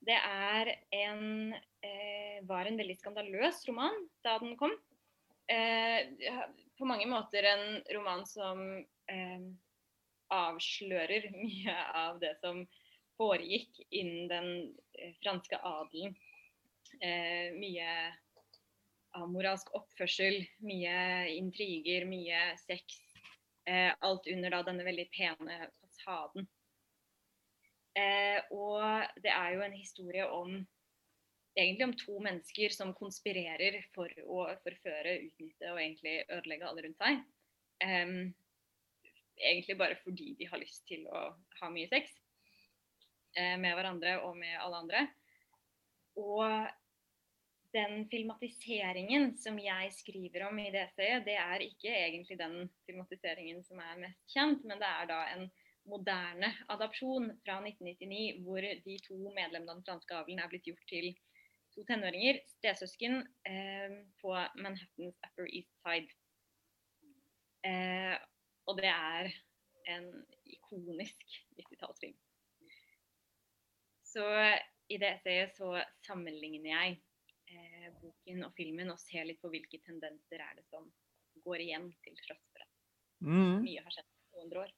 [0.00, 1.52] Det er en,
[1.84, 4.72] eh, var en veldig skandaløs roman da den kom.
[5.50, 6.08] Eh,
[6.78, 8.62] på mange måter en roman som
[9.10, 9.44] eh,
[10.32, 12.64] avslører mye av det som
[13.20, 14.50] foregikk innen den
[14.98, 16.16] eh, franske adelen.
[17.04, 17.90] Eh, mye
[19.20, 23.02] amoralsk oppførsel, mye intriger, mye sex.
[23.68, 26.48] Eh, alt under da denne veldig pene fasaden.
[27.98, 28.82] Eh, og
[29.24, 30.60] det er jo en historie om
[31.58, 37.00] egentlig om to mennesker som konspirerer for å forføre, utnytte og egentlig ødelegge alle rundt
[37.02, 37.22] seg.
[37.80, 38.18] Um,
[39.40, 41.30] egentlig bare fordi de har lyst til å
[41.62, 42.12] ha mye sex
[43.38, 45.06] uh, med hverandre og med alle andre.
[46.20, 46.44] Og
[47.74, 53.78] den filmatiseringen som jeg skriver om i det det er ikke egentlig den filmatiseringen som
[53.82, 55.46] er mest kjent, men det er da en
[55.88, 60.86] moderne adopsjon fra 1999 hvor de to medlemmene av den franske avlen er blitt gjort
[60.90, 61.12] til
[61.74, 66.10] to tenåringer, stesøsken, eh, på Manhattans Upper East Side.
[67.64, 68.16] Eh,
[68.66, 69.30] og det er
[69.94, 70.08] en
[70.50, 71.22] ikonisk
[71.58, 72.16] 90-tallsfilm.
[74.10, 74.24] Så
[74.90, 76.98] i det essayet så sammenligner jeg
[77.46, 80.90] eh, boken og filmen og ser litt på hvilke tendenser er det som
[81.44, 82.70] går igjen til tross for at
[83.20, 83.60] Mm.
[83.60, 84.70] mye har skjedd på 200 år.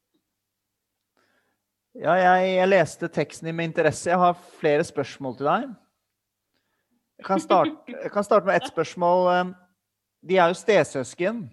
[1.92, 4.08] Ja, jeg, jeg leste teksten din med interesse.
[4.08, 5.66] Jeg har flere spørsmål til deg.
[7.20, 7.74] Jeg kan starte,
[8.04, 9.52] jeg kan starte med ett spørsmål.
[10.22, 11.44] De er jo stesøsken.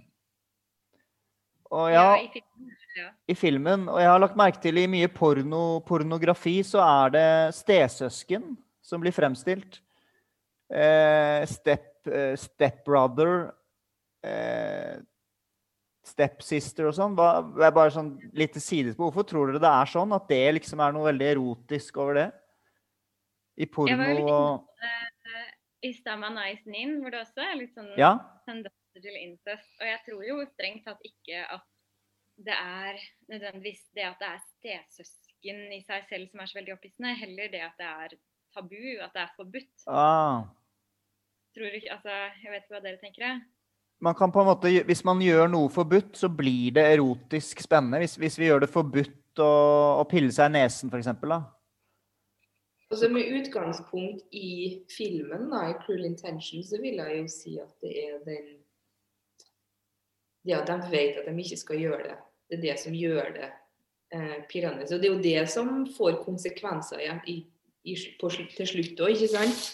[1.69, 3.09] Og ja, i filmen, ja.
[3.27, 3.85] i filmen.
[3.91, 7.27] Og jeg har lagt merke til i mye porno, pornografi så er det
[7.59, 9.81] stesøsken som blir fremstilt.
[10.73, 13.51] Eh, step, eh, stepbrother,
[14.23, 14.97] eh,
[16.09, 17.15] stepsister og sånn.
[17.17, 19.09] Det er bare sånn til sidespor.
[19.09, 20.13] Hvorfor tror dere det er sånn?
[20.15, 22.27] At det liksom er noe veldig erotisk over det?
[23.59, 25.49] I porno og uh,
[25.83, 28.13] I Stamma Nice Nin, hvor det også er litt sånn Ja?
[28.47, 29.73] tendenser til incest.
[29.81, 31.67] Og jeg tror jo strengt tatt ikke at
[32.39, 36.75] det er nødvendigvis det at det er stesøsken i seg selv som er så veldig
[36.77, 38.15] opphissende, heller det at det er
[38.55, 39.87] tabu, at det er forbudt.
[39.91, 40.47] Ah.
[41.55, 43.25] Tror ikke, altså, jeg vet ikke hva dere tenker.
[43.25, 43.41] jeg.
[43.99, 47.99] Man kan på en måte, Hvis man gjør noe forbudt, så blir det erotisk spennende.
[47.99, 49.53] Hvis, hvis vi gjør det forbudt å,
[49.99, 51.11] å pille seg i nesen, f.eks.
[52.89, 57.75] Altså Med utgangspunkt i filmen, da, i 'Cruel Intention', så vil jeg jo si at
[57.83, 58.47] det er den
[60.47, 62.17] Det at de vet at de ikke skal gjøre det.
[62.49, 63.49] Det er det som gjør det
[64.15, 64.87] eh, pirrende.
[64.87, 67.03] Så det er jo det som får konsekvenser
[68.19, 69.67] på, til slutt òg, ikke sant?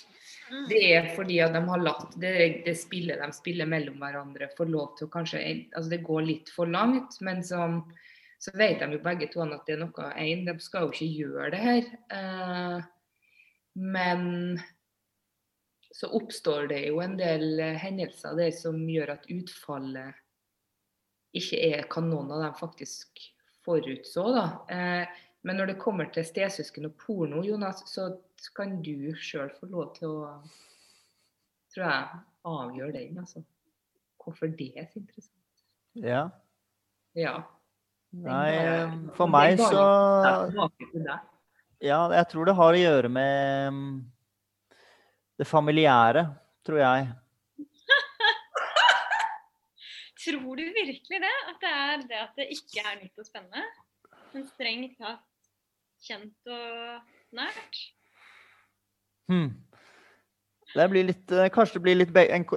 [0.70, 2.34] Det er fordi at de har latt det,
[2.66, 5.42] det spillet de spiller mellom hverandre, få lov til å kanskje
[5.72, 7.80] Altså det går litt for langt, men som,
[8.42, 10.46] så vet de jo begge to at det er noe én.
[10.46, 11.90] De skal jo ikke gjøre det her.
[12.20, 12.78] Eh,
[13.82, 14.26] men
[15.96, 20.22] så oppstår det jo en del hendelser der som gjør at utfallet
[21.36, 23.22] ikke er hva noen av dem faktisk
[23.66, 24.26] forutså.
[24.36, 24.46] Da.
[24.72, 28.08] Eh, men når det kommer til stesøsken og porno, Jonas, så
[28.58, 30.42] kan du sjøl få lov til å
[31.76, 32.04] tror jeg,
[32.50, 33.18] avgjøre den.
[33.22, 33.44] Altså.
[34.24, 35.46] Hvorfor det er så interessant.
[36.02, 36.24] Ja.
[37.16, 37.36] Ja.
[38.16, 39.84] Nei, bare- for meg så.
[41.84, 43.96] Ja, jeg tror det har å gjøre med mm,
[45.38, 46.24] det familiære,
[46.66, 47.08] tror jeg.
[50.26, 51.36] Tror du virkelig det?
[51.52, 53.62] At det er det at det ikke er nytt og spennende?
[54.34, 55.35] Men strengt tatt
[56.04, 57.84] kjent og nært?
[59.32, 59.52] Hmm.
[60.76, 62.12] Det blir litt, eh, kanskje det blir litt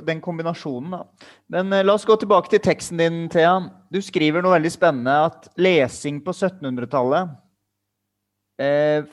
[0.06, 1.28] den kombinasjonen, da.
[1.54, 3.60] Men eh, la oss gå tilbake til teksten din, Thea.
[3.94, 7.36] Du skriver noe veldig spennende, at lesing på 1700-tallet
[8.58, 9.06] eh,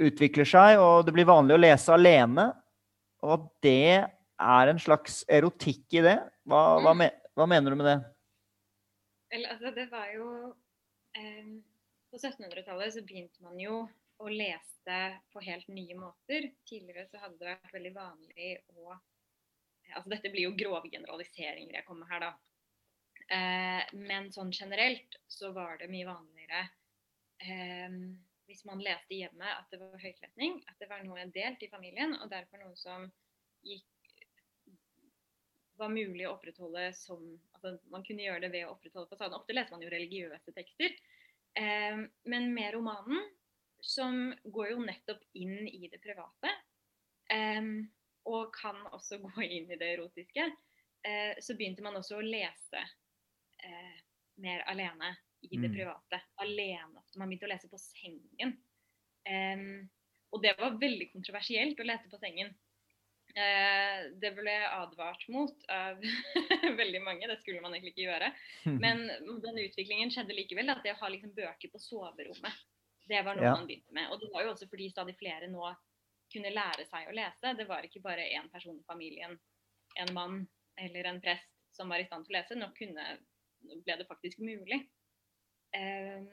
[0.00, 2.48] utvikler seg, og det blir vanlig å lese alene.
[3.20, 4.08] Og at det
[4.40, 6.16] er en slags erotikk i det.
[6.48, 7.98] Hva, hva, me, hva mener du med det?
[9.36, 10.30] Eller, altså, det var jo
[11.14, 11.60] eh,
[12.10, 13.84] På 1700-tallet så begynte man jo
[14.20, 14.98] å lese
[15.32, 16.50] på helt nye måter.
[16.68, 18.98] Tidligere så hadde det vært veldig vanlig å
[19.90, 22.28] Altså dette blir jo grove generaliseringer jeg kommer her, da.
[23.34, 26.60] Eh, men sånn generelt så var det mye vanligere
[27.42, 27.96] eh,
[28.46, 32.16] hvis man leste hjemme at det var høytlesning, at det var noe delt i familien,
[32.18, 33.08] og derfor noe som
[33.66, 33.86] gikk
[35.80, 37.22] var mulig å opprettholde som
[37.56, 39.36] altså Man kunne gjøre det ved å opprettholde fasaden.
[39.38, 40.96] Ofte leser man jo religiøse tekster.
[41.58, 43.22] Eh, men med romanen,
[43.80, 46.52] som går jo nettopp inn i det private,
[47.32, 47.62] eh,
[48.30, 50.46] og kan også gå inn i det erotiske,
[51.08, 52.82] eh, så begynte man også å lese
[53.64, 54.00] eh,
[54.40, 55.76] mer alene i det Mm.
[55.76, 56.20] private.
[56.44, 57.02] Alene.
[57.16, 58.58] Man begynte å lese på sengen.
[60.32, 62.52] Og det var veldig kontroversielt å lese på sengen.
[63.34, 66.00] Eh, det ble advart mot av
[66.80, 68.32] veldig mange, det skulle man egentlig ikke gjøre.
[68.84, 69.06] Men
[69.44, 72.64] den utviklingen skjedde likevel, at det å ha liksom bøker på soverommet,
[73.10, 73.54] det var noe Ja.
[73.54, 74.10] man begynte med.
[74.10, 75.64] Og det var jo også fordi stadig flere nå
[76.30, 77.54] kunne lære seg å lese.
[77.58, 79.34] Det var ikke bare én person i familien,
[79.98, 80.44] en mann
[80.78, 82.58] eller en prest, som var i stand til å lese.
[82.58, 83.06] Nå kunne,
[83.82, 84.84] ble det faktisk mulig.
[85.74, 86.30] Um,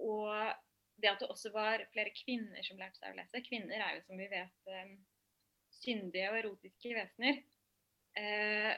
[0.00, 0.52] og
[1.00, 3.42] det at det også var flere kvinner som lærte seg å lese.
[3.48, 4.92] Kvinner er jo, som vi vet, eh,
[5.82, 7.40] syndige og erotiske vesener.
[8.14, 8.72] Eh,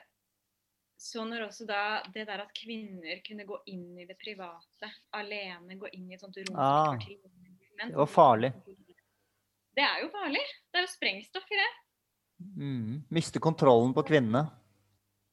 [0.96, 1.80] så når også da
[2.14, 6.24] det der at kvinner kunne gå inn i det private, alene gå inn i et
[6.24, 8.52] sånt rom Ah, det var farlig.
[9.76, 10.40] Det er jo farlig.
[10.72, 11.72] Det er jo sprengstoff i det.
[12.56, 14.46] Mm, miste kontrollen på kvinnene.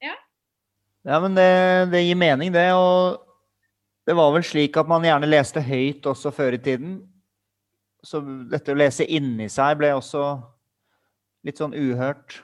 [0.03, 0.18] Ja.
[1.07, 1.47] Ja, men det,
[1.93, 2.68] det gir mening, det.
[2.76, 3.24] Og
[4.03, 6.97] det var vel slik at man gjerne leste høyt også før i tiden.
[8.03, 8.20] Så
[8.51, 10.26] dette å lese inni seg ble også
[11.44, 12.41] litt sånn uhørt.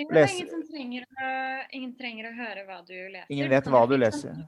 [0.00, 1.30] Jo, det er ingen trenger å,
[1.76, 3.32] ingen trenger å høre hva du leser.
[3.34, 4.38] Ingen vet hva du leser.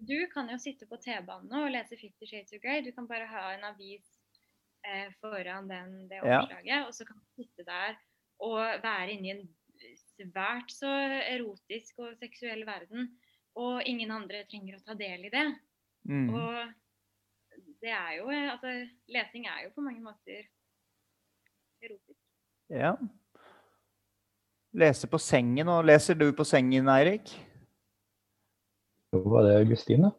[0.00, 2.80] Du kan jo sitte på T-banen og lese Fifty Shades of Grey.
[2.82, 4.06] Du kan bare ha en avis
[4.88, 6.40] eh, foran den, det Ja.
[6.40, 7.98] oppslaget, og så kan du sitte der
[8.40, 9.48] og være inni en
[10.16, 10.88] svært så
[11.28, 13.10] erotisk og seksuell verden,
[13.60, 15.46] og ingen andre trenger å ta del i det.
[16.08, 16.30] Mm.
[16.32, 16.72] Og
[17.84, 18.72] det er jo eh, Altså,
[19.12, 20.48] lesing er jo på mange måter
[21.84, 22.19] erotisk.
[22.70, 22.94] Ja.
[24.72, 25.68] Lese på sengen.
[25.68, 27.32] Og leser du på sengen, Eirik?
[29.10, 30.12] Jo, var det Augustin, da?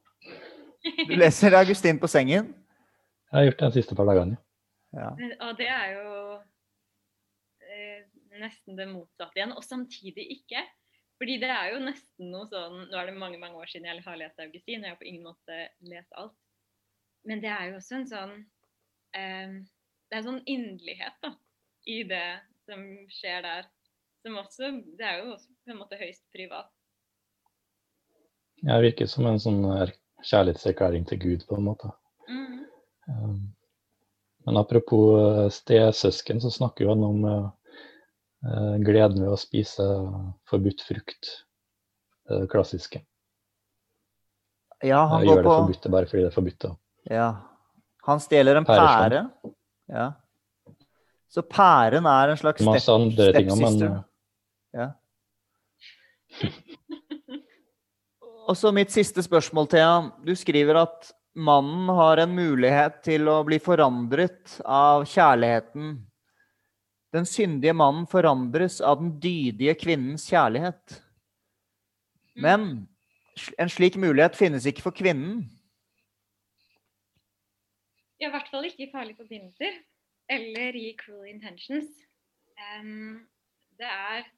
[1.07, 2.51] Du leser Augustin på sengen?
[3.31, 4.35] Jeg har gjort det de siste par dagene.
[4.91, 5.13] Ja.
[5.47, 6.15] Og det er jo
[7.63, 8.01] eh,
[8.41, 10.65] nesten det motsatte igjen, og samtidig ikke.
[11.21, 14.03] Fordi det er jo nesten noe sånn Nå er det mange mange år siden jeg
[14.03, 16.35] har lest Augustin, og jeg har på ingen måte lest alt.
[17.29, 18.35] Men det er jo også en sånn
[19.15, 21.35] eh, Det er en sånn inderlighet da,
[21.89, 23.69] i det som skjer der.
[24.21, 26.69] Som også Det er jo også på en måte høyst privat.
[28.61, 29.63] Jeg virker som en sånn
[30.21, 31.89] kjærlighetserklæring til Gud, på en måte.
[32.29, 32.59] Mm.
[33.09, 33.39] Um,
[34.45, 37.47] Men apropos eh, stesøsken, så snakker jo han om eh,
[38.47, 39.85] eh, gleden ved å spise
[40.49, 41.31] forbudt frukt.
[42.31, 43.01] Det klassiske.
[44.85, 46.65] ja, han går går gjør det på forbudte bare fordi det er forbudt.
[47.11, 47.29] Ja.
[48.07, 49.25] Han stjeler en pære.
[49.91, 50.05] Ja.
[51.31, 54.03] Så pæren er en slags Masse step, andre ting, men
[54.75, 54.89] Ja.
[58.49, 60.11] Og så mitt siste spørsmål, Thea.
[60.25, 65.93] Du skriver at mannen har en mulighet til å bli forandret av kjærligheten.
[67.15, 70.99] Den syndige mannen forandres av den dydige kvinnens kjærlighet.
[72.35, 72.87] Men
[73.59, 75.45] en slik mulighet finnes ikke for kvinnen.
[78.19, 79.79] Ja, i hvert fall ikke i farlige forbindelser.
[80.31, 81.89] Eller i cruel intentions.
[82.61, 83.27] Um,
[83.79, 84.29] det er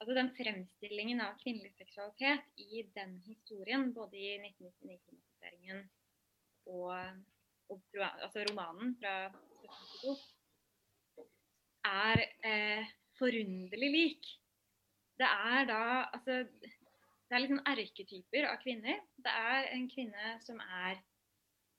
[0.00, 5.82] altså den fremstillingen av kvinnelig seksualitet i den historien, både i 1999-filmatiseringen
[6.72, 6.94] og,
[7.72, 10.16] og altså romanen fra 1792,
[11.84, 14.30] er eh, forunderlig lik.
[15.18, 15.82] Det er da
[16.12, 16.44] altså
[17.24, 19.00] Det er sånn erketyper av kvinner.
[19.16, 20.98] Det er en kvinne som er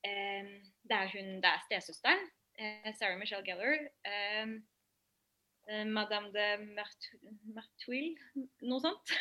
[0.08, 0.50] eh,
[0.86, 2.26] Det er hun, det er stesøsteren,
[2.96, 3.78] Sarah Michelle Gellar.
[4.08, 4.48] Eh,
[5.68, 6.48] eh, Madame de
[6.78, 7.20] Martu-
[7.56, 8.14] Martuil,
[8.64, 9.16] noe sånt.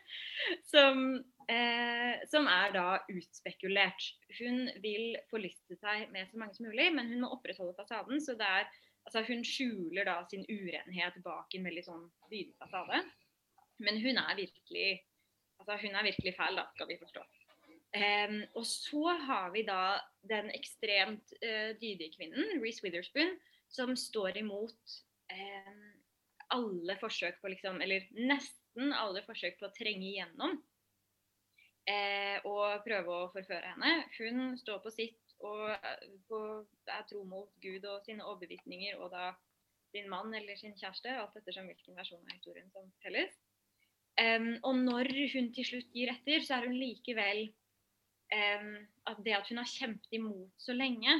[0.72, 4.04] som Eh, som er da utspekulert.
[4.38, 8.20] Hun vil forlyste seg med så mange som mulig, men hun må opprettholde fasaden.
[8.22, 8.68] Så er,
[9.08, 13.02] altså hun skjuler da sin urenhet bak en veldig sånn dydig fasade.
[13.82, 14.90] Men hun er virkelig
[15.60, 17.24] altså hun er virkelig fæl, da, skal vi forstå.
[17.90, 19.98] Um, og så har vi da
[20.30, 23.34] den ekstremt uh, dydige kvinnen, Reece Witherspoon,
[23.70, 24.94] som står imot
[25.34, 25.88] um,
[26.54, 30.54] alle forsøk på liksom, eller nesten alle forsøk på å trenge igjennom
[31.90, 33.92] uh, og prøve å forføre henne.
[34.20, 35.74] Hun står på sitt og
[36.28, 36.40] på,
[36.86, 39.32] er tro mot Gud og sine overbevisninger og da
[39.90, 43.34] sin mann eller sin kjæreste, alt ettersom hvilken versjon av historien som telles.
[44.20, 47.48] Um, og når hun til slutt gir etter, så er hun likevel
[48.30, 51.16] at det at hun har kjempet imot så lenge,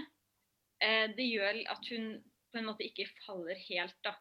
[0.85, 2.13] uh, det gjør at hun
[2.53, 4.15] på en måte ikke faller helt, da.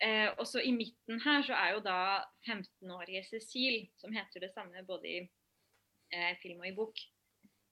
[0.00, 2.00] Eh, og så I midten her så er jo da
[2.48, 5.18] 15-årige Cecil, som heter det samme både i
[6.14, 7.02] eh, film og i bok,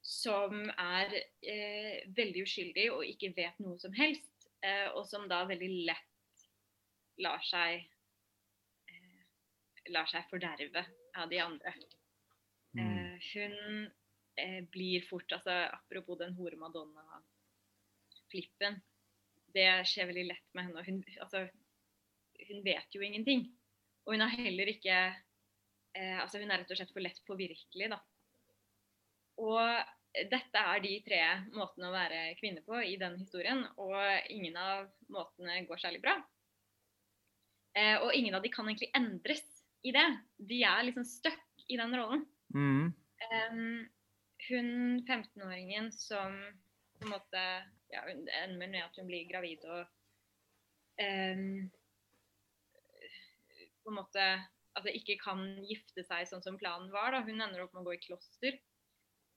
[0.05, 5.41] som er eh, veldig uskyldig og ikke vet noe som helst, eh, og som da
[5.49, 6.45] veldig lett
[7.25, 7.81] lar seg
[8.93, 9.25] eh,
[9.95, 10.85] lar seg forderve
[11.17, 11.73] av de andre.
[12.77, 13.89] Mm.
[14.39, 18.77] Eh, blir fort altså Apropos den hore madonna-flippen.
[19.55, 20.85] Det skjer veldig lett med henne.
[20.87, 21.39] Hun, altså,
[22.47, 23.41] hun vet jo ingenting.
[24.07, 27.89] Og hun er heller ikke eh, Altså hun er rett og slett for lett påvirkelig,
[27.91, 27.99] da.
[29.43, 29.61] Og
[30.31, 31.21] dette er de tre
[31.55, 33.97] måtene å være kvinne på i den historien, og
[34.33, 36.15] ingen av måtene går særlig bra.
[37.79, 39.45] Eh, og ingen av de kan egentlig endres
[39.87, 40.09] i det.
[40.39, 42.27] De er liksom stuck i den rollen.
[42.55, 42.95] Mm.
[43.29, 43.87] Um,
[44.49, 44.71] hun
[45.07, 46.37] 15-åringen som
[46.99, 47.43] på en måte
[47.93, 48.05] ja,
[48.45, 49.83] ender med at hun blir gravid og
[51.03, 51.69] um,
[53.83, 54.25] på en måte
[54.79, 57.15] altså ikke kan gifte seg sånn som planen var.
[57.15, 57.25] Da.
[57.27, 58.59] Hun ender opp med å gå i kloster.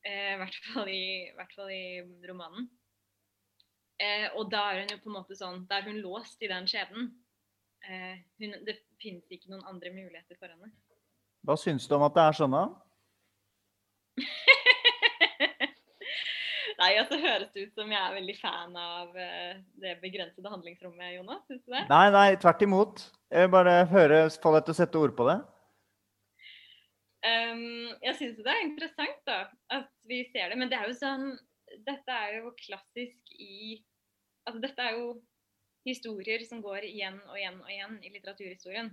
[0.05, 1.05] Eh, I hvert fall i,
[1.37, 1.85] hvert fall i
[2.29, 2.67] romanen.
[4.01, 6.49] Eh, og da er hun jo på en måte sånn Da er hun låst i
[6.49, 7.11] den skjebnen.
[7.85, 10.71] Eh, hun, det finnes ikke noen andre muligheter for henne.
[11.45, 12.65] Hva syns du om at det er sånn, da?
[16.81, 21.13] Nei, så høres det ut som jeg er veldig fan av uh, det begrensede handlingsrommet,
[21.13, 21.43] Jonas.
[21.45, 21.83] Syns du det?
[21.91, 23.03] Nei, nei, tvert imot.
[23.29, 25.37] Jeg vil bare høre, få deg til å sette ord på det.
[27.21, 29.43] Um, jeg syns det er interessant da,
[29.77, 30.57] at vi ser det.
[30.57, 31.27] Men det er jo sånn
[31.85, 33.77] Dette er jo klassisk i
[34.49, 35.11] Altså dette er jo
[35.85, 38.89] historier som går igjen og igjen og igjen i litteraturhistorien.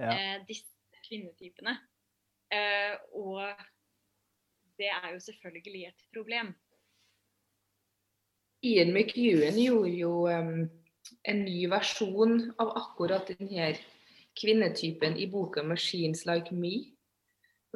[0.00, 0.08] Ja.
[0.16, 1.76] Eh, disse kvinnetypene.
[2.52, 3.44] Eh, og
[4.80, 6.54] det er jo selvfølgelig et problem.
[8.62, 10.70] Ian McEwan gjorde jo um,
[11.26, 13.72] en ny versjon av akkurat denne
[14.38, 16.92] kvinnetypen i boka 'Machines Like Me'.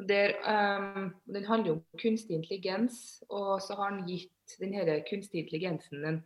[0.07, 6.05] Der, um, den handler om kunstig intelligens, og så har han gitt denne kunstig intelligensen
[6.05, 6.21] en,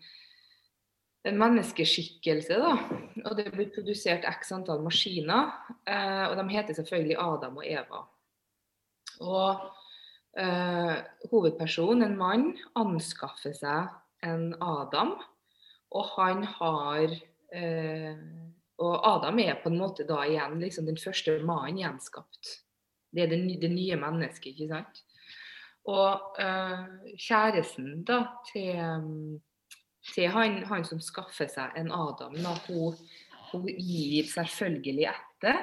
[1.25, 2.59] en menneskeskikkelse.
[2.59, 2.75] Da.
[3.25, 5.55] Og det blir produsert x antall maskiner,
[5.89, 8.03] uh, og de heter selvfølgelig Adam og Eva.
[9.21, 9.65] Og
[10.37, 10.95] uh,
[11.31, 13.89] hovedpersonen, en mann, anskaffer seg
[14.25, 15.15] enn Adam.
[15.91, 17.13] Og han har
[17.53, 18.17] eh,
[18.81, 22.55] Og Adam er på en måte da igjen liksom den første mannen gjenskapt.
[23.11, 25.03] Det er det, det nye mennesket, ikke sant.
[25.91, 28.77] Og eh, kjæresten da til,
[30.13, 32.97] til han, han, som skaffer seg en Adam, da, hun,
[33.51, 35.61] hun gir selvfølgelig etter.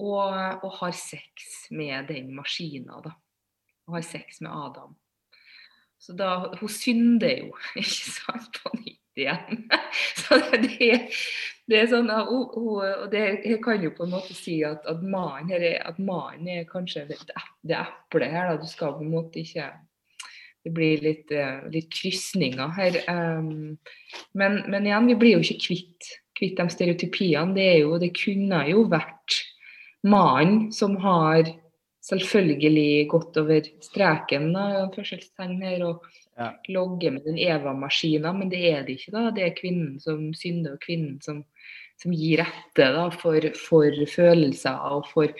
[0.00, 0.32] Og,
[0.64, 3.12] og, har sex med den maskina, da.
[3.88, 4.94] Og har sex med Adam.
[6.00, 6.30] Så da,
[6.60, 9.66] hun synder jo, ikke sant, på nytt igjen.
[10.22, 10.88] Så det,
[11.68, 15.04] det er sånn, hun, hun, og det kan jo på en måte si at, at
[15.04, 17.20] mannen er, kanskje det,
[17.66, 18.54] det eplet her.
[18.54, 18.58] Da.
[18.62, 19.70] Du skal på en måte ikke
[20.60, 22.98] Det blir litt, eh, litt krysninger her.
[23.08, 23.78] Um,
[24.36, 27.56] men, men, igjen, vi blir jo ikke kvitt, kvitt de stereotypiene.
[27.56, 29.38] Det, jo, det kunne jo vært
[30.04, 31.48] mannen som har
[32.10, 36.48] selvfølgelig gått over streken da, her, og ja.
[36.72, 39.14] logge med den Eva-maskina, men det er det ikke.
[39.16, 41.44] da, Det er kvinnen som synder, og kvinnen som,
[42.00, 44.82] som gir etter da, for, for, følelser.
[44.96, 45.32] Og for,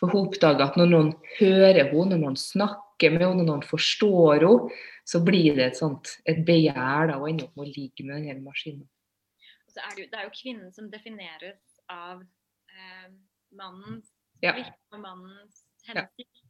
[0.00, 3.66] for hun oppdager at når noen hører henne, når noen snakker med henne, når noen
[3.66, 7.74] forstår henne, så blir det et sånt et begjær da, å ender opp med å
[7.76, 8.86] ligge med denne maskinen.
[9.70, 11.60] Så er det, jo, det er jo kvinnen som defineres
[11.92, 12.24] av
[12.72, 13.10] eh,
[13.54, 14.08] mannens
[14.42, 14.56] ja.
[14.90, 16.42] og mannens hensikt.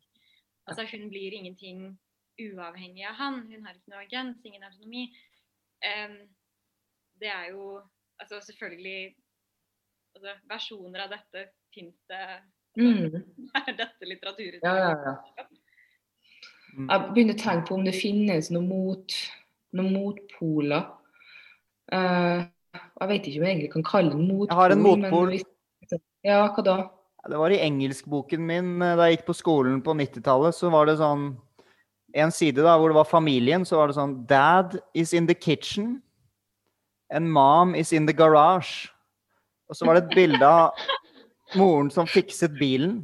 [0.66, 1.99] Altså hun blir ingenting
[2.41, 3.43] uavhengig av han.
[3.51, 5.07] Hun har ikke noe agens, ingen autonomi.
[5.84, 6.16] Um,
[7.20, 7.78] det er jo
[8.20, 9.14] altså selvfølgelig
[10.16, 12.43] altså, Versjoner av dette fins det altså,
[12.80, 13.22] mm.
[13.61, 14.61] er dette litteraturhistorie?
[14.64, 15.47] Ja, ja, ja.
[16.76, 16.91] Mm.
[16.91, 19.18] Jeg begynner å tenke på om det finnes noen, mot,
[19.78, 20.91] noen motpoler.
[21.89, 22.45] Uh,
[22.76, 24.51] jeg vet ikke om jeg egentlig kan kalle det motpol.
[24.51, 25.30] Jeg har en motpol.
[25.32, 25.53] hvis-
[26.26, 26.76] Ja, hva da?
[27.27, 30.55] Det var i engelskboken min eh, da jeg gikk på skolen på 90-tallet.
[30.55, 31.35] Så var det sånn
[32.16, 35.35] En side da hvor det var familien, så var det sånn Dad is in the
[35.35, 35.99] kitchen.
[37.12, 38.89] And mom is in the garage.
[39.68, 40.79] Og så var det et bilde av
[41.59, 43.03] moren som fikset bilen.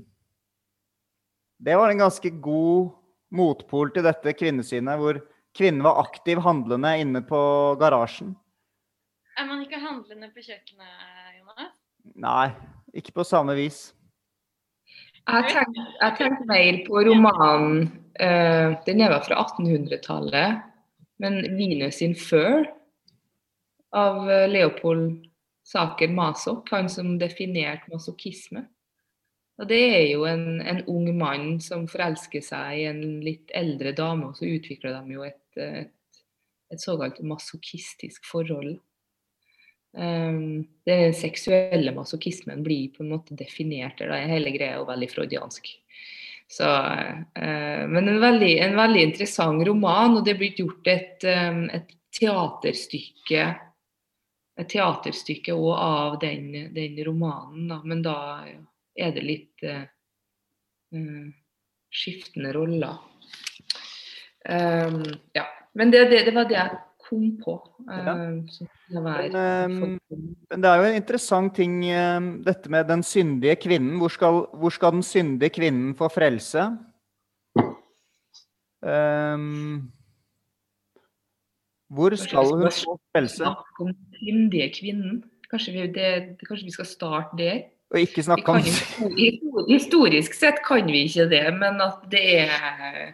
[1.63, 2.95] Det var en ganske god
[3.37, 5.21] motpol til dette kvinnesynet, hvor
[5.57, 7.43] kvinnen var aktiv handlende inne på
[7.83, 8.33] garasjen.
[9.37, 11.75] Er man ikke handlende på kjøkkenet, Jonas?
[12.17, 12.49] Nei,
[12.97, 13.91] ikke på samme vis.
[15.23, 17.85] Jeg tenkte, jeg mer på romanen
[18.19, 20.63] uh, Den er vel fra 1800-tallet,
[21.23, 22.67] men 'Venus in Fur'
[23.93, 25.27] av eh, Leopold
[25.63, 28.65] Saker Masok, han som definerte masochisme.
[29.61, 33.93] Og Det er jo en, en ung mann som forelsker seg i en litt eldre
[33.93, 36.23] dame, og så utvikler de jo et, et,
[36.73, 38.81] et såkalt masochistisk forhold.
[39.93, 44.25] Um, den seksuelle masochismen blir på en måte definert eller.
[44.31, 45.69] Hele greia er veldig freudiansk.
[46.53, 51.25] Så, eh, men en veldig, en veldig interessant roman, og det er blitt gjort et,
[51.25, 53.47] um, et teaterstykke
[54.61, 57.81] et teaterstykke òg av den, den romanen, da.
[57.85, 58.17] men da
[58.93, 59.87] er det litt eh,
[61.93, 63.01] skiftende roller.
[64.49, 65.05] Um,
[65.37, 65.47] ja.
[65.79, 66.81] Men det, det, det var det jeg
[67.13, 67.57] kom på.
[67.89, 68.15] Ja.
[68.17, 69.29] eh, være
[69.87, 69.99] Men,
[70.63, 73.99] det er jo en interessant ting, eh, dette med den syndige kvinnen.
[74.01, 76.71] Hvor skal, hvor skal den syndige kvinnen få frelse?
[78.83, 79.93] Um,
[81.93, 83.53] hvor skal hun få frelse?
[83.81, 85.23] Om syndige kvinnen.
[85.51, 87.61] Kanskje vi, det, kanskje vi skal starte der?
[87.93, 88.63] Og ikke snakke om
[89.75, 93.13] historisk sett kan vi ikke det, men at det er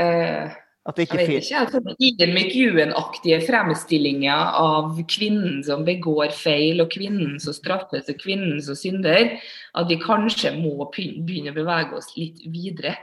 [0.00, 0.56] eh,
[0.88, 6.32] at det ikke Jeg vet fins ikke, altså, Ian McEwan-aktige fremstillinger av kvinnen som begår
[6.32, 9.34] feil, og kvinnen som straffes, og kvinnen som synder,
[9.76, 12.94] at vi kanskje må begynne å bevege oss litt videre.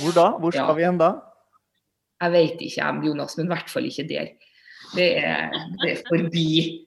[0.00, 0.26] Hvor da?
[0.42, 0.74] Hvor skal Ja.
[0.74, 1.12] vi hen da?
[2.20, 4.32] Jeg vet ikke, Jonas, men i hvert fall ikke der.
[4.96, 6.86] Det er, det er forbi.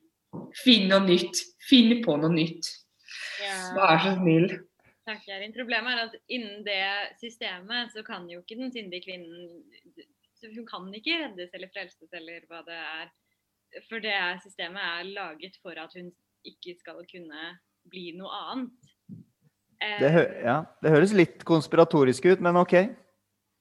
[0.64, 1.40] Finn noe nytt.
[1.70, 2.68] Finn på noe nytt.
[3.42, 3.56] Ja.
[3.78, 4.50] Vær så snill.
[5.08, 5.54] Takk, Erin.
[5.56, 6.84] Problemet er at innen det
[7.20, 9.50] systemet så kan jo ikke den syndige kvinnen
[10.52, 13.12] Hun kan ikke reddes eller frelses eller hva det er.
[13.90, 16.12] For det systemet er laget for at hun
[16.46, 17.46] ikke skal kunne
[17.90, 18.92] bli noe annet.
[19.84, 22.76] Det, hø Eh, ja, det høres litt konspiratorisk ut, men OK.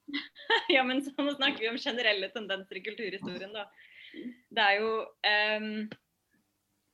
[0.75, 3.65] ja, men så, nå snakker vi om generelle tendenser i kulturhistorien, da.
[4.53, 5.67] Det er jo um,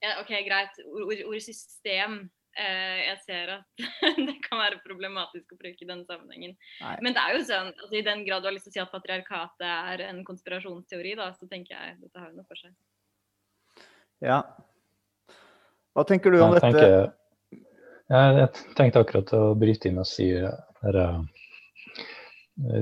[0.02, 0.80] ja, OK, greit.
[0.88, 2.22] Ord- Ordet system.
[2.58, 3.84] Eh, jeg ser at
[4.28, 6.56] det kan være problematisk å bruke i denne sammenhengen.
[6.82, 6.96] Nei.
[7.06, 8.84] Men det er jo sånn, altså, i den grad du har lyst til å si
[8.86, 12.74] at patriarkatet er en konspirasjonsteori, da, så tenker jeg dette har jo noe for seg.
[14.26, 14.42] Ja.
[15.96, 16.72] Hva tenker du om Jeg dette?
[16.72, 17.62] tenker,
[18.10, 21.22] jeg, jeg tenkte akkurat å bryte inn og si der, eh,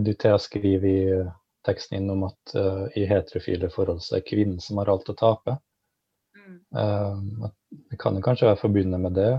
[0.01, 1.01] Dutea skriver i
[1.67, 5.15] teksten inn om at uh, i heterofile forhold så er kvinnen som har alt å
[5.17, 5.57] tape.
[6.37, 6.57] Mm.
[6.73, 7.49] Uh,
[7.91, 9.31] det kan jo kanskje være forbundet med det.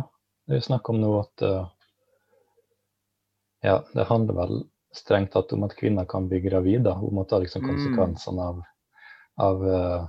[0.48, 1.66] Det er snakk om nå at eh,
[3.66, 4.58] Ja, det handler vel
[4.94, 6.92] strengt tatt om at kvinner kan bli gravide.
[6.94, 7.68] Hun må ta liksom Mm.
[7.72, 8.60] konsekvensene av,
[9.36, 10.06] av eh,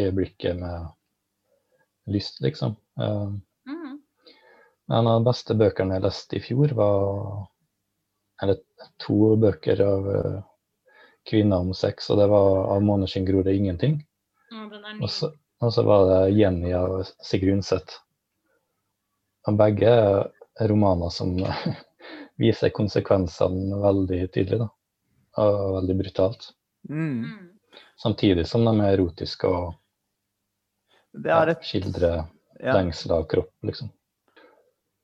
[0.00, 0.86] øyeblikket med
[2.06, 2.76] lyst, liksom.
[3.00, 3.28] Eh,
[3.66, 3.98] Mhm.
[4.90, 7.48] en av de beste bøkene jeg leste i fjor, var
[8.42, 8.56] eller
[8.98, 10.42] to bøker av eh,
[11.26, 14.04] kvinner om sex, og det var av Måneskinn gror det ingenting.
[14.52, 17.98] Mm, Og så, og så var det Jenny av Sigrid Undset.
[19.52, 21.34] Begge er romaner som
[22.40, 24.70] viser konsekvensene veldig tydelig, da.
[25.42, 26.48] Og veldig brutalt.
[26.88, 27.24] Mm.
[27.24, 27.50] Mm.
[28.02, 29.74] Samtidig som de er erotiske og
[31.14, 32.16] Det er ja, et skildrer
[32.60, 32.74] ja.
[32.74, 33.90] lengsel av kropp, liksom.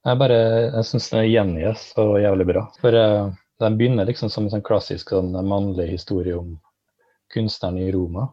[0.07, 0.41] Jeg bare,
[0.73, 2.65] jeg syns det gjengis så jævlig bra.
[2.81, 6.55] For uh, den begynner liksom som en sånn klassisk sånn mannlig historie om
[7.35, 8.31] kunstneren i Roma.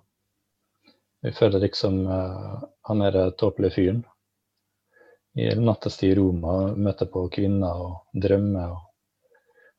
[1.25, 4.05] Vi føler liksom uh, han er tåpelige fyren
[5.37, 8.83] i nattestid i Roma, møter på kvinner og drømmer og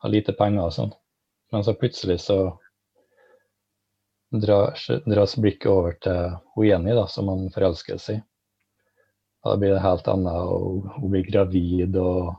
[0.04, 0.92] har lite penger og sånn.
[1.52, 2.38] Men så plutselig så
[4.30, 8.24] dras, dras blikket over til hun Jenny, da, som han forelsker seg i.
[9.46, 12.34] Da blir det helt annet, og hun blir gravid og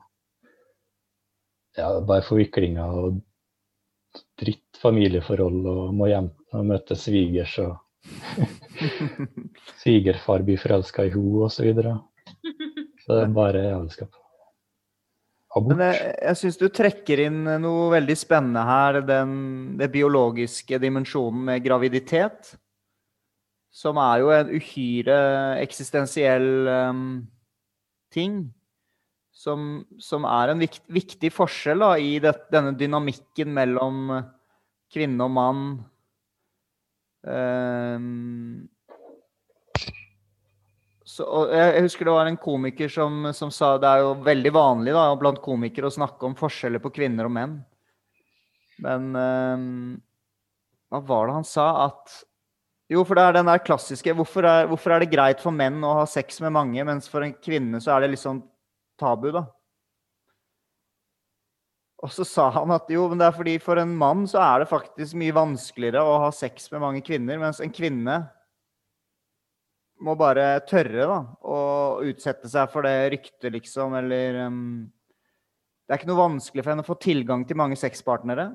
[1.80, 3.20] ja, bare forviklinger og
[4.40, 7.78] dritt familieforhold og må hjem og møte svigers og
[9.82, 11.84] svigerfar blir forelska i henne osv.
[13.10, 14.18] Så, det er bare jævelskap.
[15.58, 15.72] abort.
[15.74, 19.32] Men jeg, jeg syns du trekker inn noe veldig spennende her, den,
[19.80, 22.54] den biologiske dimensjonen med graviditet.
[23.74, 25.18] Som er jo en uhyre
[25.64, 27.04] eksistensiell um,
[28.14, 28.44] ting.
[29.34, 34.20] Som, som er en vikt, viktig forskjell da, i det, denne dynamikken mellom
[34.94, 35.70] kvinne og mann.
[37.26, 38.68] Em,
[41.20, 44.96] så, jeg husker det var en komiker som, som sa det er jo veldig vanlig
[44.96, 47.58] da, blant komikere å snakke om forskjeller på kvinner og menn.
[48.80, 49.66] Men øh,
[50.90, 51.68] hva var det han sa?
[51.90, 52.22] At
[52.90, 55.84] Jo, for det er den der klassiske hvorfor er, hvorfor er det greit for menn
[55.86, 58.42] å ha sex med mange, mens for en kvinne så er det litt sånn
[59.00, 59.44] tabu, da?
[62.00, 64.64] Og så sa han at jo, men det er fordi for en mann så er
[64.64, 68.22] det faktisk mye vanskeligere å ha sex med mange kvinner, mens en kvinne
[70.06, 71.60] må bare tørre, da, å
[72.08, 74.64] utsette seg for det ryktet, liksom, eller um,
[75.84, 78.50] Det er ikke noe vanskelig for henne å få tilgang til mange sexpartnere.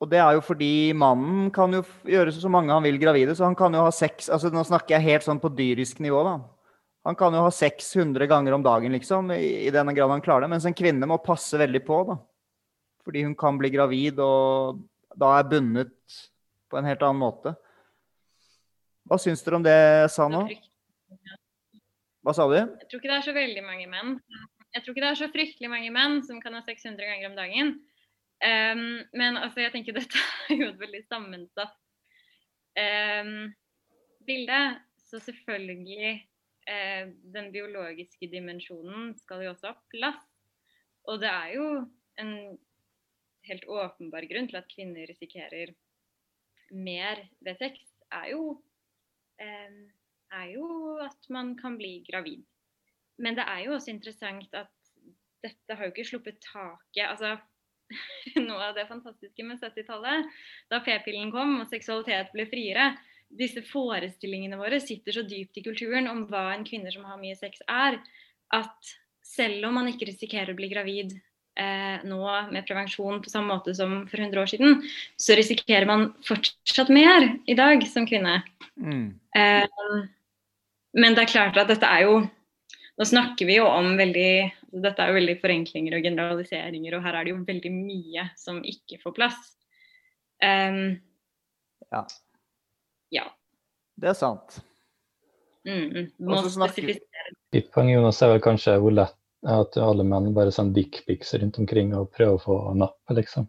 [0.00, 3.44] Og det er jo fordi mannen kan jo gjøre så mange han vil gravide, så
[3.44, 6.38] han kan jo ha sex altså Nå snakker jeg helt sånn på dyrisk nivå, da.
[7.08, 10.24] Han kan jo ha sex 100 ganger om dagen, liksom, i, i denne grad han
[10.24, 10.52] klarer det.
[10.52, 12.16] Mens en kvinne må passe veldig på, da.
[13.04, 14.82] Fordi hun kan bli gravid og
[15.16, 16.18] da er bundet
[16.70, 17.54] på en helt annen måte.
[19.08, 20.44] Hva syns dere om det jeg sa nå?
[22.20, 22.56] Hva sa du?
[22.58, 24.18] Jeg tror ikke det er så veldig mange menn.
[24.74, 27.38] Jeg tror ikke det er så fryktelig mange menn som kan ha 600 ganger om
[27.38, 27.72] dagen.
[28.40, 28.84] Um,
[29.16, 30.20] men altså, jeg tenker dette
[30.52, 31.76] er jo et veldig sammensatt
[32.78, 33.50] um,
[34.28, 34.60] bilde.
[35.10, 36.12] Så selvfølgelig
[36.70, 40.26] uh, Den biologiske dimensjonen skal jo også ha plass.
[41.08, 41.68] Og det er jo
[42.20, 42.34] en
[43.48, 45.72] helt åpenbar grunn til at kvinner risikerer
[46.70, 47.80] mer ved sex,
[48.12, 48.60] er jo
[49.40, 52.44] er jo at man kan bli gravid.
[53.20, 54.72] Men det er jo også interessant at
[55.44, 57.06] dette har jo ikke sluppet taket.
[57.08, 57.36] Altså,
[58.48, 60.28] noe av det fantastiske med 70-tallet,
[60.70, 62.92] da p-pillen kom og seksualitet ble friere,
[63.30, 67.36] disse forestillingene våre sitter så dypt i kulturen om hva en kvinne som har mye
[67.38, 68.00] sex er,
[68.50, 71.14] at selv om man ikke risikerer å bli gravid
[71.60, 74.80] eh, nå med prevensjon på samme måte som for 100 år siden,
[75.20, 78.40] så risikerer man fortsatt mer i dag som kvinne.
[78.80, 79.12] Mm.
[79.36, 79.66] Eh,
[80.96, 82.20] men det er klart at dette er jo
[83.00, 84.32] Nå snakker vi jo om veldig
[84.84, 88.58] Dette er jo veldig forenklinger og generaliseringer, og her er det jo veldig mye som
[88.60, 89.38] ikke får plass.
[90.44, 91.00] Em,
[91.90, 92.04] Ja.
[93.10, 93.24] ja.
[93.96, 94.60] Det er sant.
[95.66, 96.06] Mm, mm.
[96.28, 97.32] Må spesifisere.
[97.56, 99.16] Ditt poeng Jonas, er vel kanskje hvor lett
[99.48, 103.48] at alle menn bare sender dickpics rundt omkring og prøver å få napp, liksom.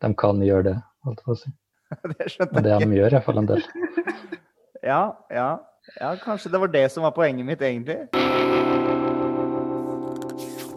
[0.00, 1.50] De kan gjøre det, holdt jeg på å si.
[2.14, 2.64] Det skjønte jeg.
[2.64, 3.66] det de gjør, iallfall en del.
[4.80, 5.58] Ja, ja.
[6.00, 8.06] ja, kanskje det var det som var poenget mitt, egentlig.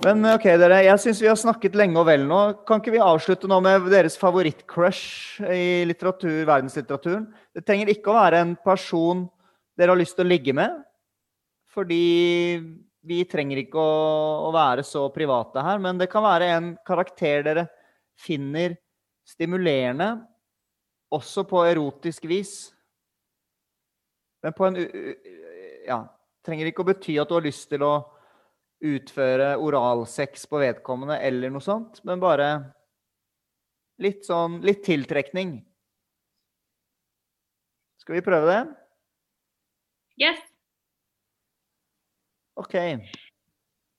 [0.04, 0.82] Men ok, dere.
[0.84, 2.40] Jeg syns vi har snakket lenge og vel nå.
[2.68, 7.30] Kan ikke vi avslutte nå med deres favorittcrush i litteratur, verdenslitteraturen?
[7.56, 9.24] Det trenger ikke å være en person
[9.80, 10.76] dere har lyst til å ligge med.
[11.72, 12.04] Fordi
[13.04, 13.96] vi trenger ikke å,
[14.48, 15.82] å være så private her.
[15.84, 17.68] Men det kan være en karakter dere
[18.20, 18.78] finner
[19.28, 20.16] stimulerende,
[21.14, 22.56] også på erotisk vis.
[24.44, 24.84] Men på en
[25.88, 26.04] Ja.
[26.44, 27.94] Trenger ikke å bety at du har lyst til å
[28.84, 32.50] utføre oralsex på vedkommende eller noe sånt, men bare
[34.04, 35.62] litt sånn Litt tiltrekning.
[38.04, 38.64] Skal vi prøve det?
[40.20, 40.53] Yes.
[42.60, 42.76] OK.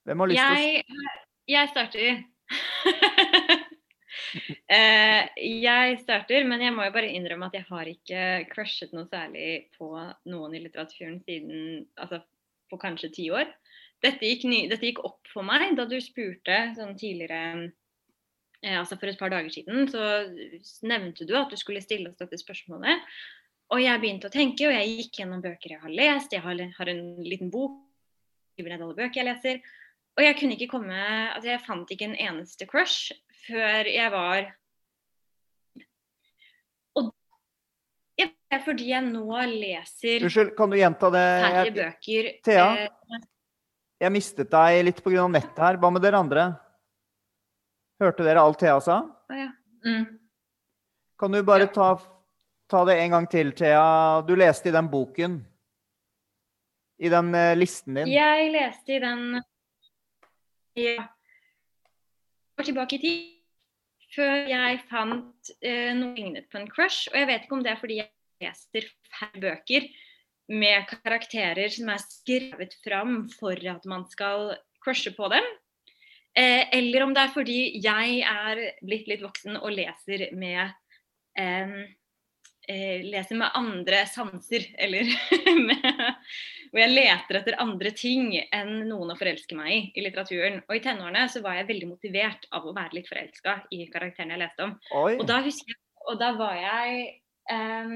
[0.04, 1.04] Hvem har lyst til å
[1.54, 2.22] Jeg, starter.
[4.74, 5.22] Eh,
[5.62, 9.68] jeg starter, men jeg må jo bare innrømme at jeg har ikke crushet noe særlig
[9.76, 9.90] på
[10.30, 12.20] noen i litteraturen siden altså
[12.72, 13.46] på kanskje ti år.
[14.04, 17.70] Dette gikk, ny, dette gikk opp for meg da du spurte sånn tidligere
[18.64, 20.26] eh, altså For et par dager siden så
[20.88, 23.04] nevnte du at du skulle stille oss dette spørsmålet.
[23.72, 26.34] Og jeg begynte å tenke, og jeg gikk gjennom bøker jeg har lest.
[26.34, 27.78] Jeg har, har en liten bok,
[28.54, 29.60] skriver ned alle bøker jeg leser.
[30.14, 33.12] Og jeg kunne ikke komme Altså, jeg fant ikke en eneste crush
[33.44, 34.46] før jeg var
[36.94, 37.10] Og
[38.18, 41.28] det er fordi jeg nå leser Unnskyld, kan du gjenta det?
[41.44, 42.28] færre bøker.
[42.46, 42.68] Thea?
[42.86, 43.24] eh,
[44.04, 45.26] jeg mistet deg litt pga.
[45.30, 45.78] nettet her.
[45.80, 46.44] Hva med dere andre?
[48.02, 49.00] Hørte dere alt Thea sa?
[49.06, 49.50] å ja.
[49.86, 50.04] mm.
[51.18, 51.94] Kan du bare ta,
[52.70, 54.22] ta det en gang til, Thea?
[54.26, 55.38] Du leste i den boken.
[57.02, 58.10] I den eh, listen din.
[58.12, 59.40] Jeg leste i den
[60.78, 61.06] ja,
[62.58, 63.30] går tilbake i tid,
[64.14, 67.08] før jeg fant uh, noe lignet på en crush.
[67.12, 68.10] Og jeg vet ikke om det er fordi jeg
[68.44, 69.88] leser færre bøker
[70.54, 74.52] med karakterer som er skrevet fram for at man skal
[74.84, 75.46] crushe på dem.
[76.34, 80.66] Eh, eller om det er fordi jeg er blitt litt voksen og leser med
[81.38, 81.76] eh,
[83.04, 85.08] leser med andre sanser, eller
[85.68, 85.84] med,
[86.70, 90.60] hvor jeg leter etter andre ting enn noen å forelske meg i i litteraturen.
[90.68, 94.36] Og i tenårene så var jeg veldig motivert av å være litt forelska i karakterene
[94.36, 94.74] jeg leste om.
[95.02, 95.16] Oi.
[95.18, 97.04] Og da husker jeg, og da var jeg
[97.48, 97.94] um,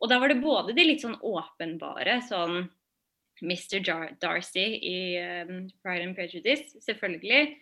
[0.00, 2.62] Og da var det både de litt sånn åpenbare, sånn
[3.44, 3.82] Mr.
[3.84, 5.00] Jar Darcy i
[5.44, 7.58] um, Pride and Prejudice, selvfølgelig.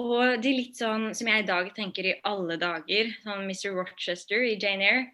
[0.00, 3.70] Og de litt sånn som jeg i dag tenker i alle dager, sånn Mr.
[3.76, 5.06] Rochester i Jane Eyre.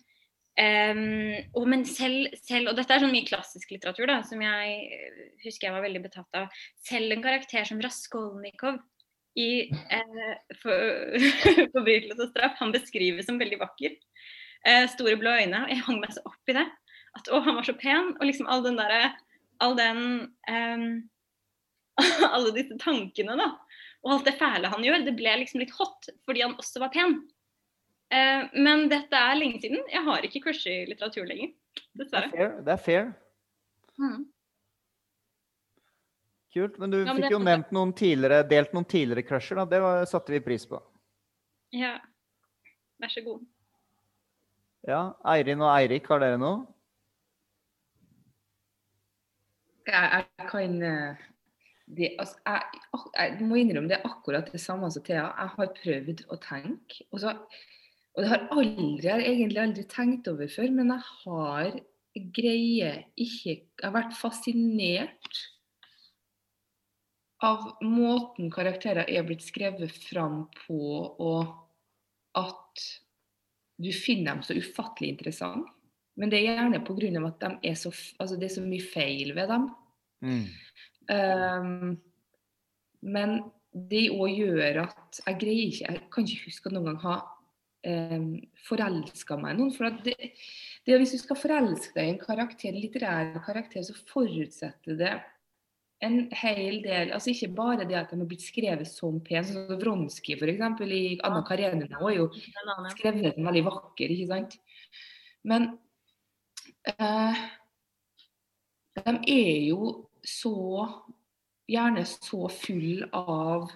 [0.57, 4.77] Ehm, og, men selv, selv, og dette er sånn mye klassisk litteratur da, som jeg
[4.97, 6.61] eh, husker jeg var veldig betatt av.
[6.87, 8.81] Selv en karakter som Raskolnikov
[9.37, 10.31] i eh,
[10.63, 11.17] for,
[11.77, 13.99] og straff' han beskrives som veldig vakker.
[14.67, 15.67] Eh, store blå øyne.
[15.71, 16.65] Jeg hang meg så opp i det.
[17.17, 18.15] At å, han var så pen.
[18.17, 19.13] Og liksom all den derre
[19.65, 20.01] All den
[20.53, 20.89] um,
[22.35, 23.47] Alle disse tankene, da.
[24.05, 25.05] Og alt det fæle han gjør.
[25.07, 27.21] Det ble liksom litt hot fordi han også var pen.
[28.15, 29.83] Eh, men dette er lenge siden.
[29.91, 31.53] Jeg har ikke crush i litteratur lenger.
[31.97, 32.53] Det er fair.
[32.63, 33.09] Det er fair.
[33.99, 34.27] Mm.
[36.55, 36.79] Kult.
[36.79, 39.65] Men du Ja, men fikk det- jo nevnt noen tidligere, delt noen tidligere crusher, da.
[39.65, 40.81] Det var, satte vi pris på.
[41.73, 41.99] Ja.
[43.03, 43.45] Vær så god.
[44.87, 45.13] Ja.
[45.27, 46.67] Eirin og Eirik, har dere noe?
[49.87, 51.17] Jeg, jeg kan eh,
[51.87, 52.63] det, altså, jeg,
[53.15, 55.29] jeg må innrømme det er akkurat det samme som Thea.
[55.39, 57.05] Jeg har prøvd å tenke.
[57.13, 57.35] Og, så,
[58.17, 61.77] og det har aldri, jeg har egentlig aldri tenkt over før, men jeg har
[62.33, 65.41] greie ikke Jeg har vært fascinert
[67.45, 70.81] av måten karakterer er blitt skrevet fram på,
[71.21, 71.51] og
[72.41, 72.87] at
[73.77, 75.69] du finner dem så ufattelig interessante.
[76.17, 77.27] Men det er gjerne pga.
[77.29, 79.69] at de er så, altså det er så mye feil ved dem.
[80.25, 80.47] Mm.
[81.13, 81.91] Um,
[83.05, 83.43] men
[83.77, 87.19] det òg gjør at jeg greier ikke Jeg kan ikke huske at noen gang ha
[87.87, 88.27] um,
[88.67, 89.73] forelska meg i noen.
[89.77, 90.33] For at det,
[90.87, 95.15] det, hvis du skal forelske deg i en karakter, en litterær karakter, så forutsetter det
[96.05, 99.69] en hel del altså Ikke bare det at de har blitt skrevet som pen, sånn
[99.71, 100.83] som Vronsky f.eks.
[100.85, 102.27] i Anna Karenina var jo
[102.93, 104.59] skrevet veldig vakker, ikke sant?
[105.47, 105.71] Men
[106.93, 107.41] eh,
[109.01, 109.95] de er jo
[110.27, 110.57] så
[111.71, 113.71] gjerne så full av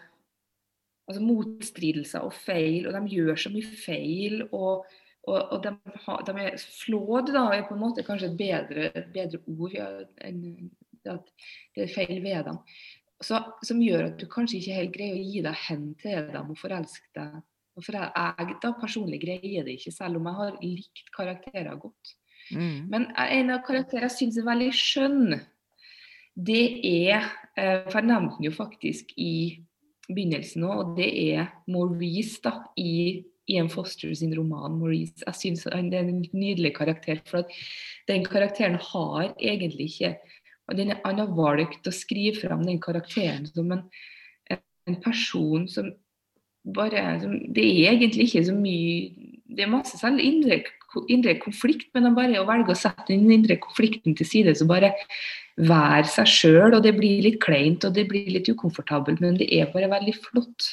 [1.11, 4.45] altså motstridelser og feil, og de gjør så mye feil.
[4.51, 4.89] og
[5.29, 5.75] og, og de,
[6.07, 9.89] har, de er flåd, da, er på en måte kanskje et bedre, bedre ord ja,
[10.25, 10.71] enn
[11.09, 11.29] at
[11.77, 12.61] det er feil ved dem.
[13.21, 16.55] Så, som gjør at du kanskje ikke helt greier å gi deg hen til dem
[16.55, 17.37] og forelske deg.
[17.77, 21.81] Og for jeg, jeg da personlig greier det ikke, selv om jeg har likt karakterer
[21.81, 22.15] godt.
[22.51, 22.89] Mm.
[22.91, 25.41] Men en av karakterene jeg syns er veldig skjønn,
[26.41, 27.27] det er
[27.59, 29.33] eh, For jeg nevnte den jo faktisk i
[30.15, 35.25] begynnelsen òg, og det er Maurice da, i Ian Foster sin roman 'Maurice'.
[35.27, 37.21] Jeg synes Det er en nydelig karakter.
[37.27, 37.43] For
[38.09, 40.17] den karakteren har egentlig ikke
[40.77, 43.83] den, Han har valgt å skrive fram den karakteren som en,
[44.87, 45.93] en person som
[46.65, 49.11] bare som, Det er egentlig ikke så mye
[49.51, 50.21] Det er masse selv
[51.09, 54.67] indre, konflikt, men han bare å velge å sette den indre konflikten til side, så
[54.69, 54.93] bare
[55.61, 56.77] være seg sjøl.
[56.77, 60.17] Og det blir litt kleint og det blir litt ukomfortabelt, men det er bare veldig
[60.19, 60.71] flott.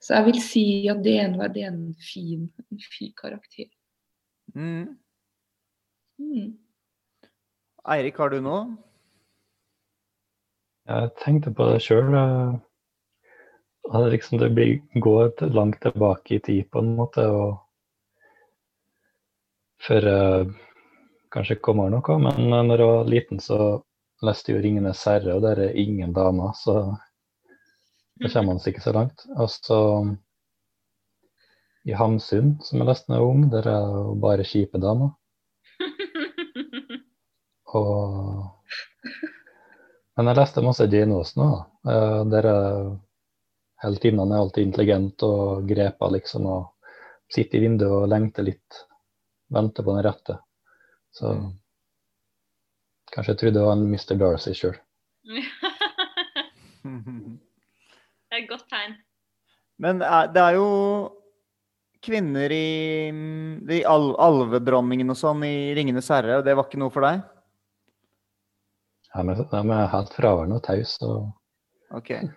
[0.00, 3.68] Så jeg vil si at det er en, det er en, fin, en fin karakter.
[4.56, 4.96] Mm.
[6.20, 6.54] Mm.
[7.90, 8.64] Eirik, har du noe?
[10.90, 12.10] Jeg tenkte på det sjøl.
[14.10, 17.24] Liksom det blir, går langt tilbake i tid, på en måte.
[17.28, 17.58] og
[19.86, 20.50] Før uh,
[21.32, 22.18] kanskje kommer noe.
[22.20, 23.58] Men når jeg var liten, så
[24.26, 26.52] leste jeg jo 'Ringenes herre', og der er ingen damer.
[26.56, 26.74] Så
[28.20, 29.24] da kommer man ikke så langt.
[29.36, 29.80] Og så
[31.88, 35.14] i Hamsun, som jeg leste da var ung, der er jo bare kjipe damer.
[37.80, 38.56] Og
[40.16, 41.60] Men jeg leste masse Jane Austen òg.
[41.88, 42.90] Uh, der er
[43.80, 46.44] heltinnene er alltid intelligent og grepa, liksom.
[46.44, 48.82] Og sitter i vinduet og lengter litt.
[49.50, 50.36] Venter på den rette.
[51.14, 51.32] Så
[53.10, 54.14] kanskje jeg trodde det var en Mr.
[54.20, 54.76] Darcy sjøl.
[56.84, 58.94] det er et godt tegn.
[59.80, 60.68] Men er- det er jo
[62.04, 66.80] kvinner i mm, de al alvedronningen og sånn i 'Ringenes herre', og det var ikke
[66.80, 67.20] noe for deg?
[69.10, 69.42] Ja, men de
[69.74, 71.02] er helt fraværende og tause.
[71.06, 72.10] Og OK.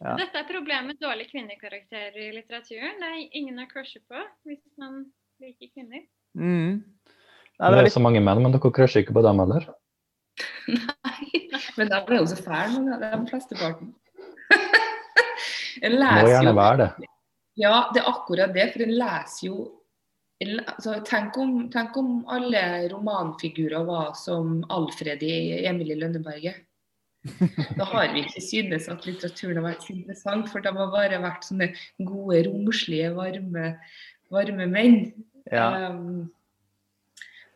[0.00, 0.14] Ja.
[0.16, 2.94] Dette er problemet med dårlige kvinnekarakterer i litteraturen.
[3.02, 4.16] Det er ingen å crushe på
[4.48, 5.02] hvis man
[5.40, 6.04] liker kvinner.
[6.38, 6.80] Mm.
[6.80, 9.66] Nei, det Det er litt, så mange menn, men dere crusher ikke på dem heller.
[10.76, 11.42] Nei,
[11.76, 13.94] men da er jo så fæle, nå, de flesteparten.
[15.80, 17.10] En Må gjerne være det.
[17.60, 19.58] Ja, det er akkurat det, for en leser jo
[20.40, 26.66] altså, tenk, om, tenk om alle romanfigurer var som Alfred i Emil i Lønneberget.
[27.76, 31.44] Da har vi ikke synes at litteraturen har vært interessant, for de har bare vært
[31.44, 31.68] sånne
[31.98, 33.74] gode, romslige, varme,
[34.32, 35.02] varme menn.
[35.52, 35.90] Ja.
[35.90, 36.30] Um,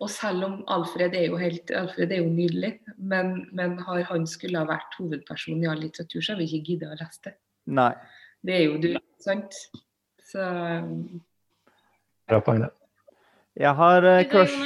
[0.02, 4.26] og selv om Alfred er jo helt, Alfred er jo nydelig, men, men har han
[4.28, 7.34] skulle ha vært hovedperson i all litteratur, så har vi ikke giddet å lese det.
[7.78, 7.92] Nei.
[8.44, 8.90] Det er jo du,
[9.22, 9.60] sant?
[10.24, 10.48] Så
[12.28, 12.72] Bra poeng, det.
[13.60, 14.56] Jeg har uh, crush...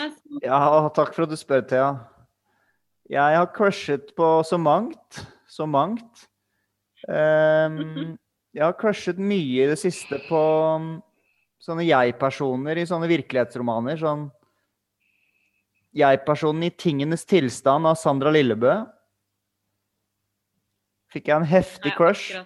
[0.42, 0.60] Ja,
[0.96, 1.90] takk for at du spør, Thea.
[3.08, 5.20] Jeg har crushet på så mangt.
[5.48, 6.26] Så mangt.
[7.08, 8.18] Um,
[8.52, 10.40] jeg har crushet mye i det siste på
[10.76, 10.90] um,
[11.62, 13.98] sånne jeg-personer i sånne virkelighetsromaner.
[14.00, 14.28] Sånn
[15.98, 18.74] Jeg-personen i Tingenes tilstand av Sandra Lillebø.
[21.08, 22.36] Fikk jeg en heftig crush.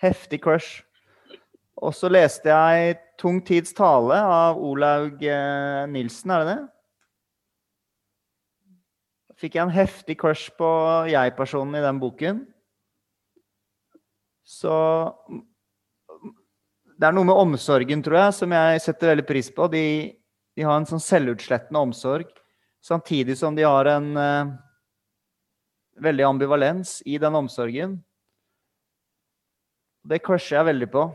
[0.00, 0.82] Heftig crush.
[1.76, 6.68] Og så leste jeg 'Tung tids tale' av Olaug eh, Nilsen, er det det?
[9.36, 10.68] Fikk jeg en heftig crush på
[11.10, 12.46] jeg-personen i den boken.
[14.44, 14.72] Så
[16.94, 19.66] Det er noe med omsorgen, tror jeg, som jeg setter veldig pris på.
[19.72, 19.84] De,
[20.54, 22.28] de har en sånn selvutslettende omsorg,
[22.84, 24.52] samtidig som de har en uh,
[26.04, 27.98] veldig ambivalens i den omsorgen.
[30.04, 31.08] Det crusher jeg veldig på.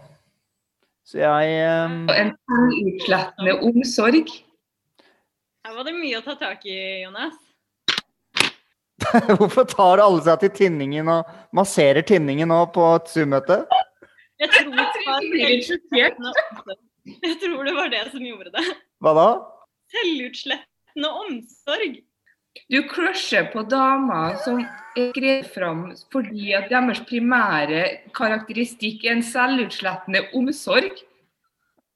[1.08, 2.34] Så jeg um, en
[2.84, 4.34] utslettende omsorg.
[5.66, 7.38] Her var det mye å ta tak i, Jonas.
[9.40, 13.62] Hvorfor tar alle seg til tinningen og masserer tinningen nå på et Zoom-møte?
[14.40, 14.76] Jeg tror,
[15.20, 18.66] selvutslettende jeg tror det var det som gjorde det.
[19.04, 19.28] Hva da?
[19.94, 22.00] Selvutslettende omsorg.
[22.70, 27.84] Du crusher på damer som er skrevet fram fordi at deres primære
[28.18, 31.04] karakteristikk er en selvutslettende omsorg.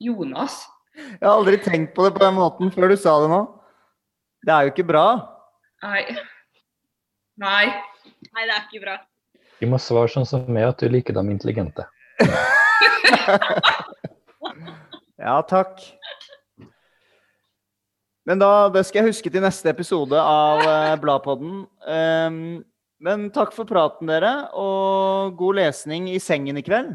[0.04, 0.64] Jonas.
[0.96, 3.42] Jeg har aldri tenkt på det på den måten før du sa det nå.
[4.44, 5.08] Det er jo ikke bra.
[5.84, 6.04] Nei.
[7.40, 7.66] Nei.
[8.34, 8.98] Nei, det er ikke bra.
[9.62, 11.88] Du må svare sånn som meg, at du liker dem intelligente.
[15.24, 15.80] Ja, takk.
[18.28, 21.64] Men da, det skal jeg huske til neste episode av eh, Bladpodden.
[21.88, 22.38] Um,
[23.04, 26.94] men takk for praten, dere, og god lesning i sengen i kveld.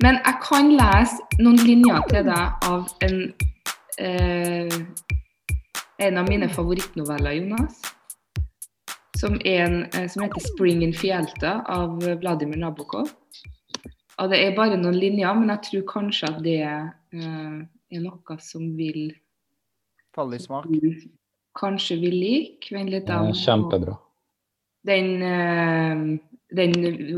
[0.00, 3.18] Men jeg kan lese noen linjer til deg av en,
[4.00, 4.68] eh,
[6.00, 7.82] en av mine favorittnoveller, Jonas.
[9.18, 13.08] Som, en, eh, som heter 'Spring in Fielta' av Vladimir Nabokov.
[14.18, 17.56] Og Det er bare noen linjer, men jeg tror kanskje at det eh,
[17.90, 19.14] er noe som vil
[20.14, 20.66] Falle i smak.
[21.56, 22.68] kanskje vil like.
[22.74, 23.08] Vent litt.
[23.08, 23.96] Er kjempebra.
[24.86, 26.18] Den, eh,
[26.56, 26.72] den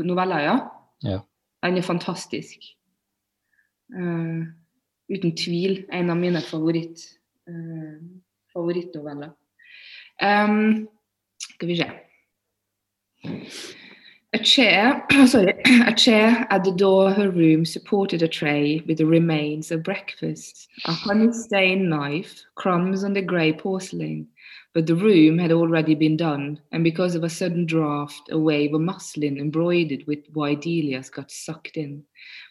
[0.05, 0.57] novella, ja.
[1.03, 1.19] Ja.
[1.63, 2.59] Den er fantastisk.
[3.95, 4.43] Eh,
[5.13, 7.05] uten tvil en av mine favoritt,
[7.49, 7.99] uh,
[8.53, 9.31] favorittnoveller.
[10.21, 10.87] Um,
[11.37, 11.91] skal vi se.
[14.33, 15.53] A chair, sorry,
[15.85, 19.83] a chair at the door of her room supported a tray with the remains of
[19.83, 24.27] breakfast, a honey-stained knife, crumbs on the grey porcelain.
[24.73, 28.73] But the room had already been done, and because of a sudden draught, a wave
[28.73, 32.03] of muslin embroidered with white dahlias got sucked in,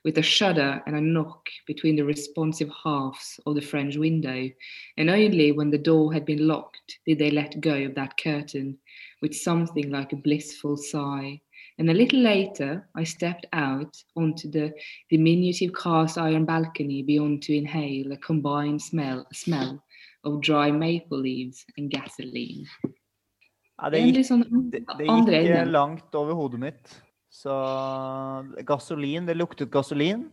[0.04, 4.48] with a shudder and a knock between the responsive halves of the French window,
[4.96, 8.78] and only when the door had been locked did they let go of that curtain,
[9.20, 11.40] with something like a blissful sigh.
[11.78, 14.72] And a little later, I stepped out onto the
[15.10, 19.82] diminutive cast iron balcony beyond to inhale a combined smell, smell
[20.24, 22.66] of dry maple leaves and gasoline.
[23.82, 27.00] Ja, Det det gikk, sånn det, det gikk langt over hodet mitt.
[27.32, 27.50] Så
[28.68, 30.28] gasolin Det luktet gasolin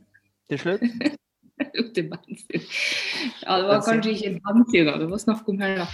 [0.52, 0.84] til slutt.
[1.76, 2.62] lukter bensin.
[3.44, 3.88] Ja, det var Bensin.
[3.88, 5.88] kanskje ikke bensin da, det var snakk om her, da.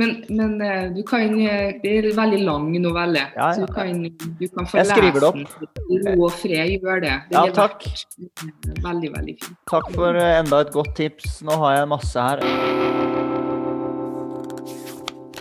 [0.00, 3.74] Men, men eh, du kan eh, Det er en veldig lang novelle, Ja, så du
[3.74, 4.02] kan,
[4.40, 6.72] du kan få lese den ro og fred.
[6.78, 7.14] Gjør det.
[7.28, 7.86] Det Ja, takk.
[8.82, 9.60] Veldig, veldig fint.
[9.70, 11.42] Takk for eh, enda et godt tips.
[11.46, 12.90] Nå har jeg masse her.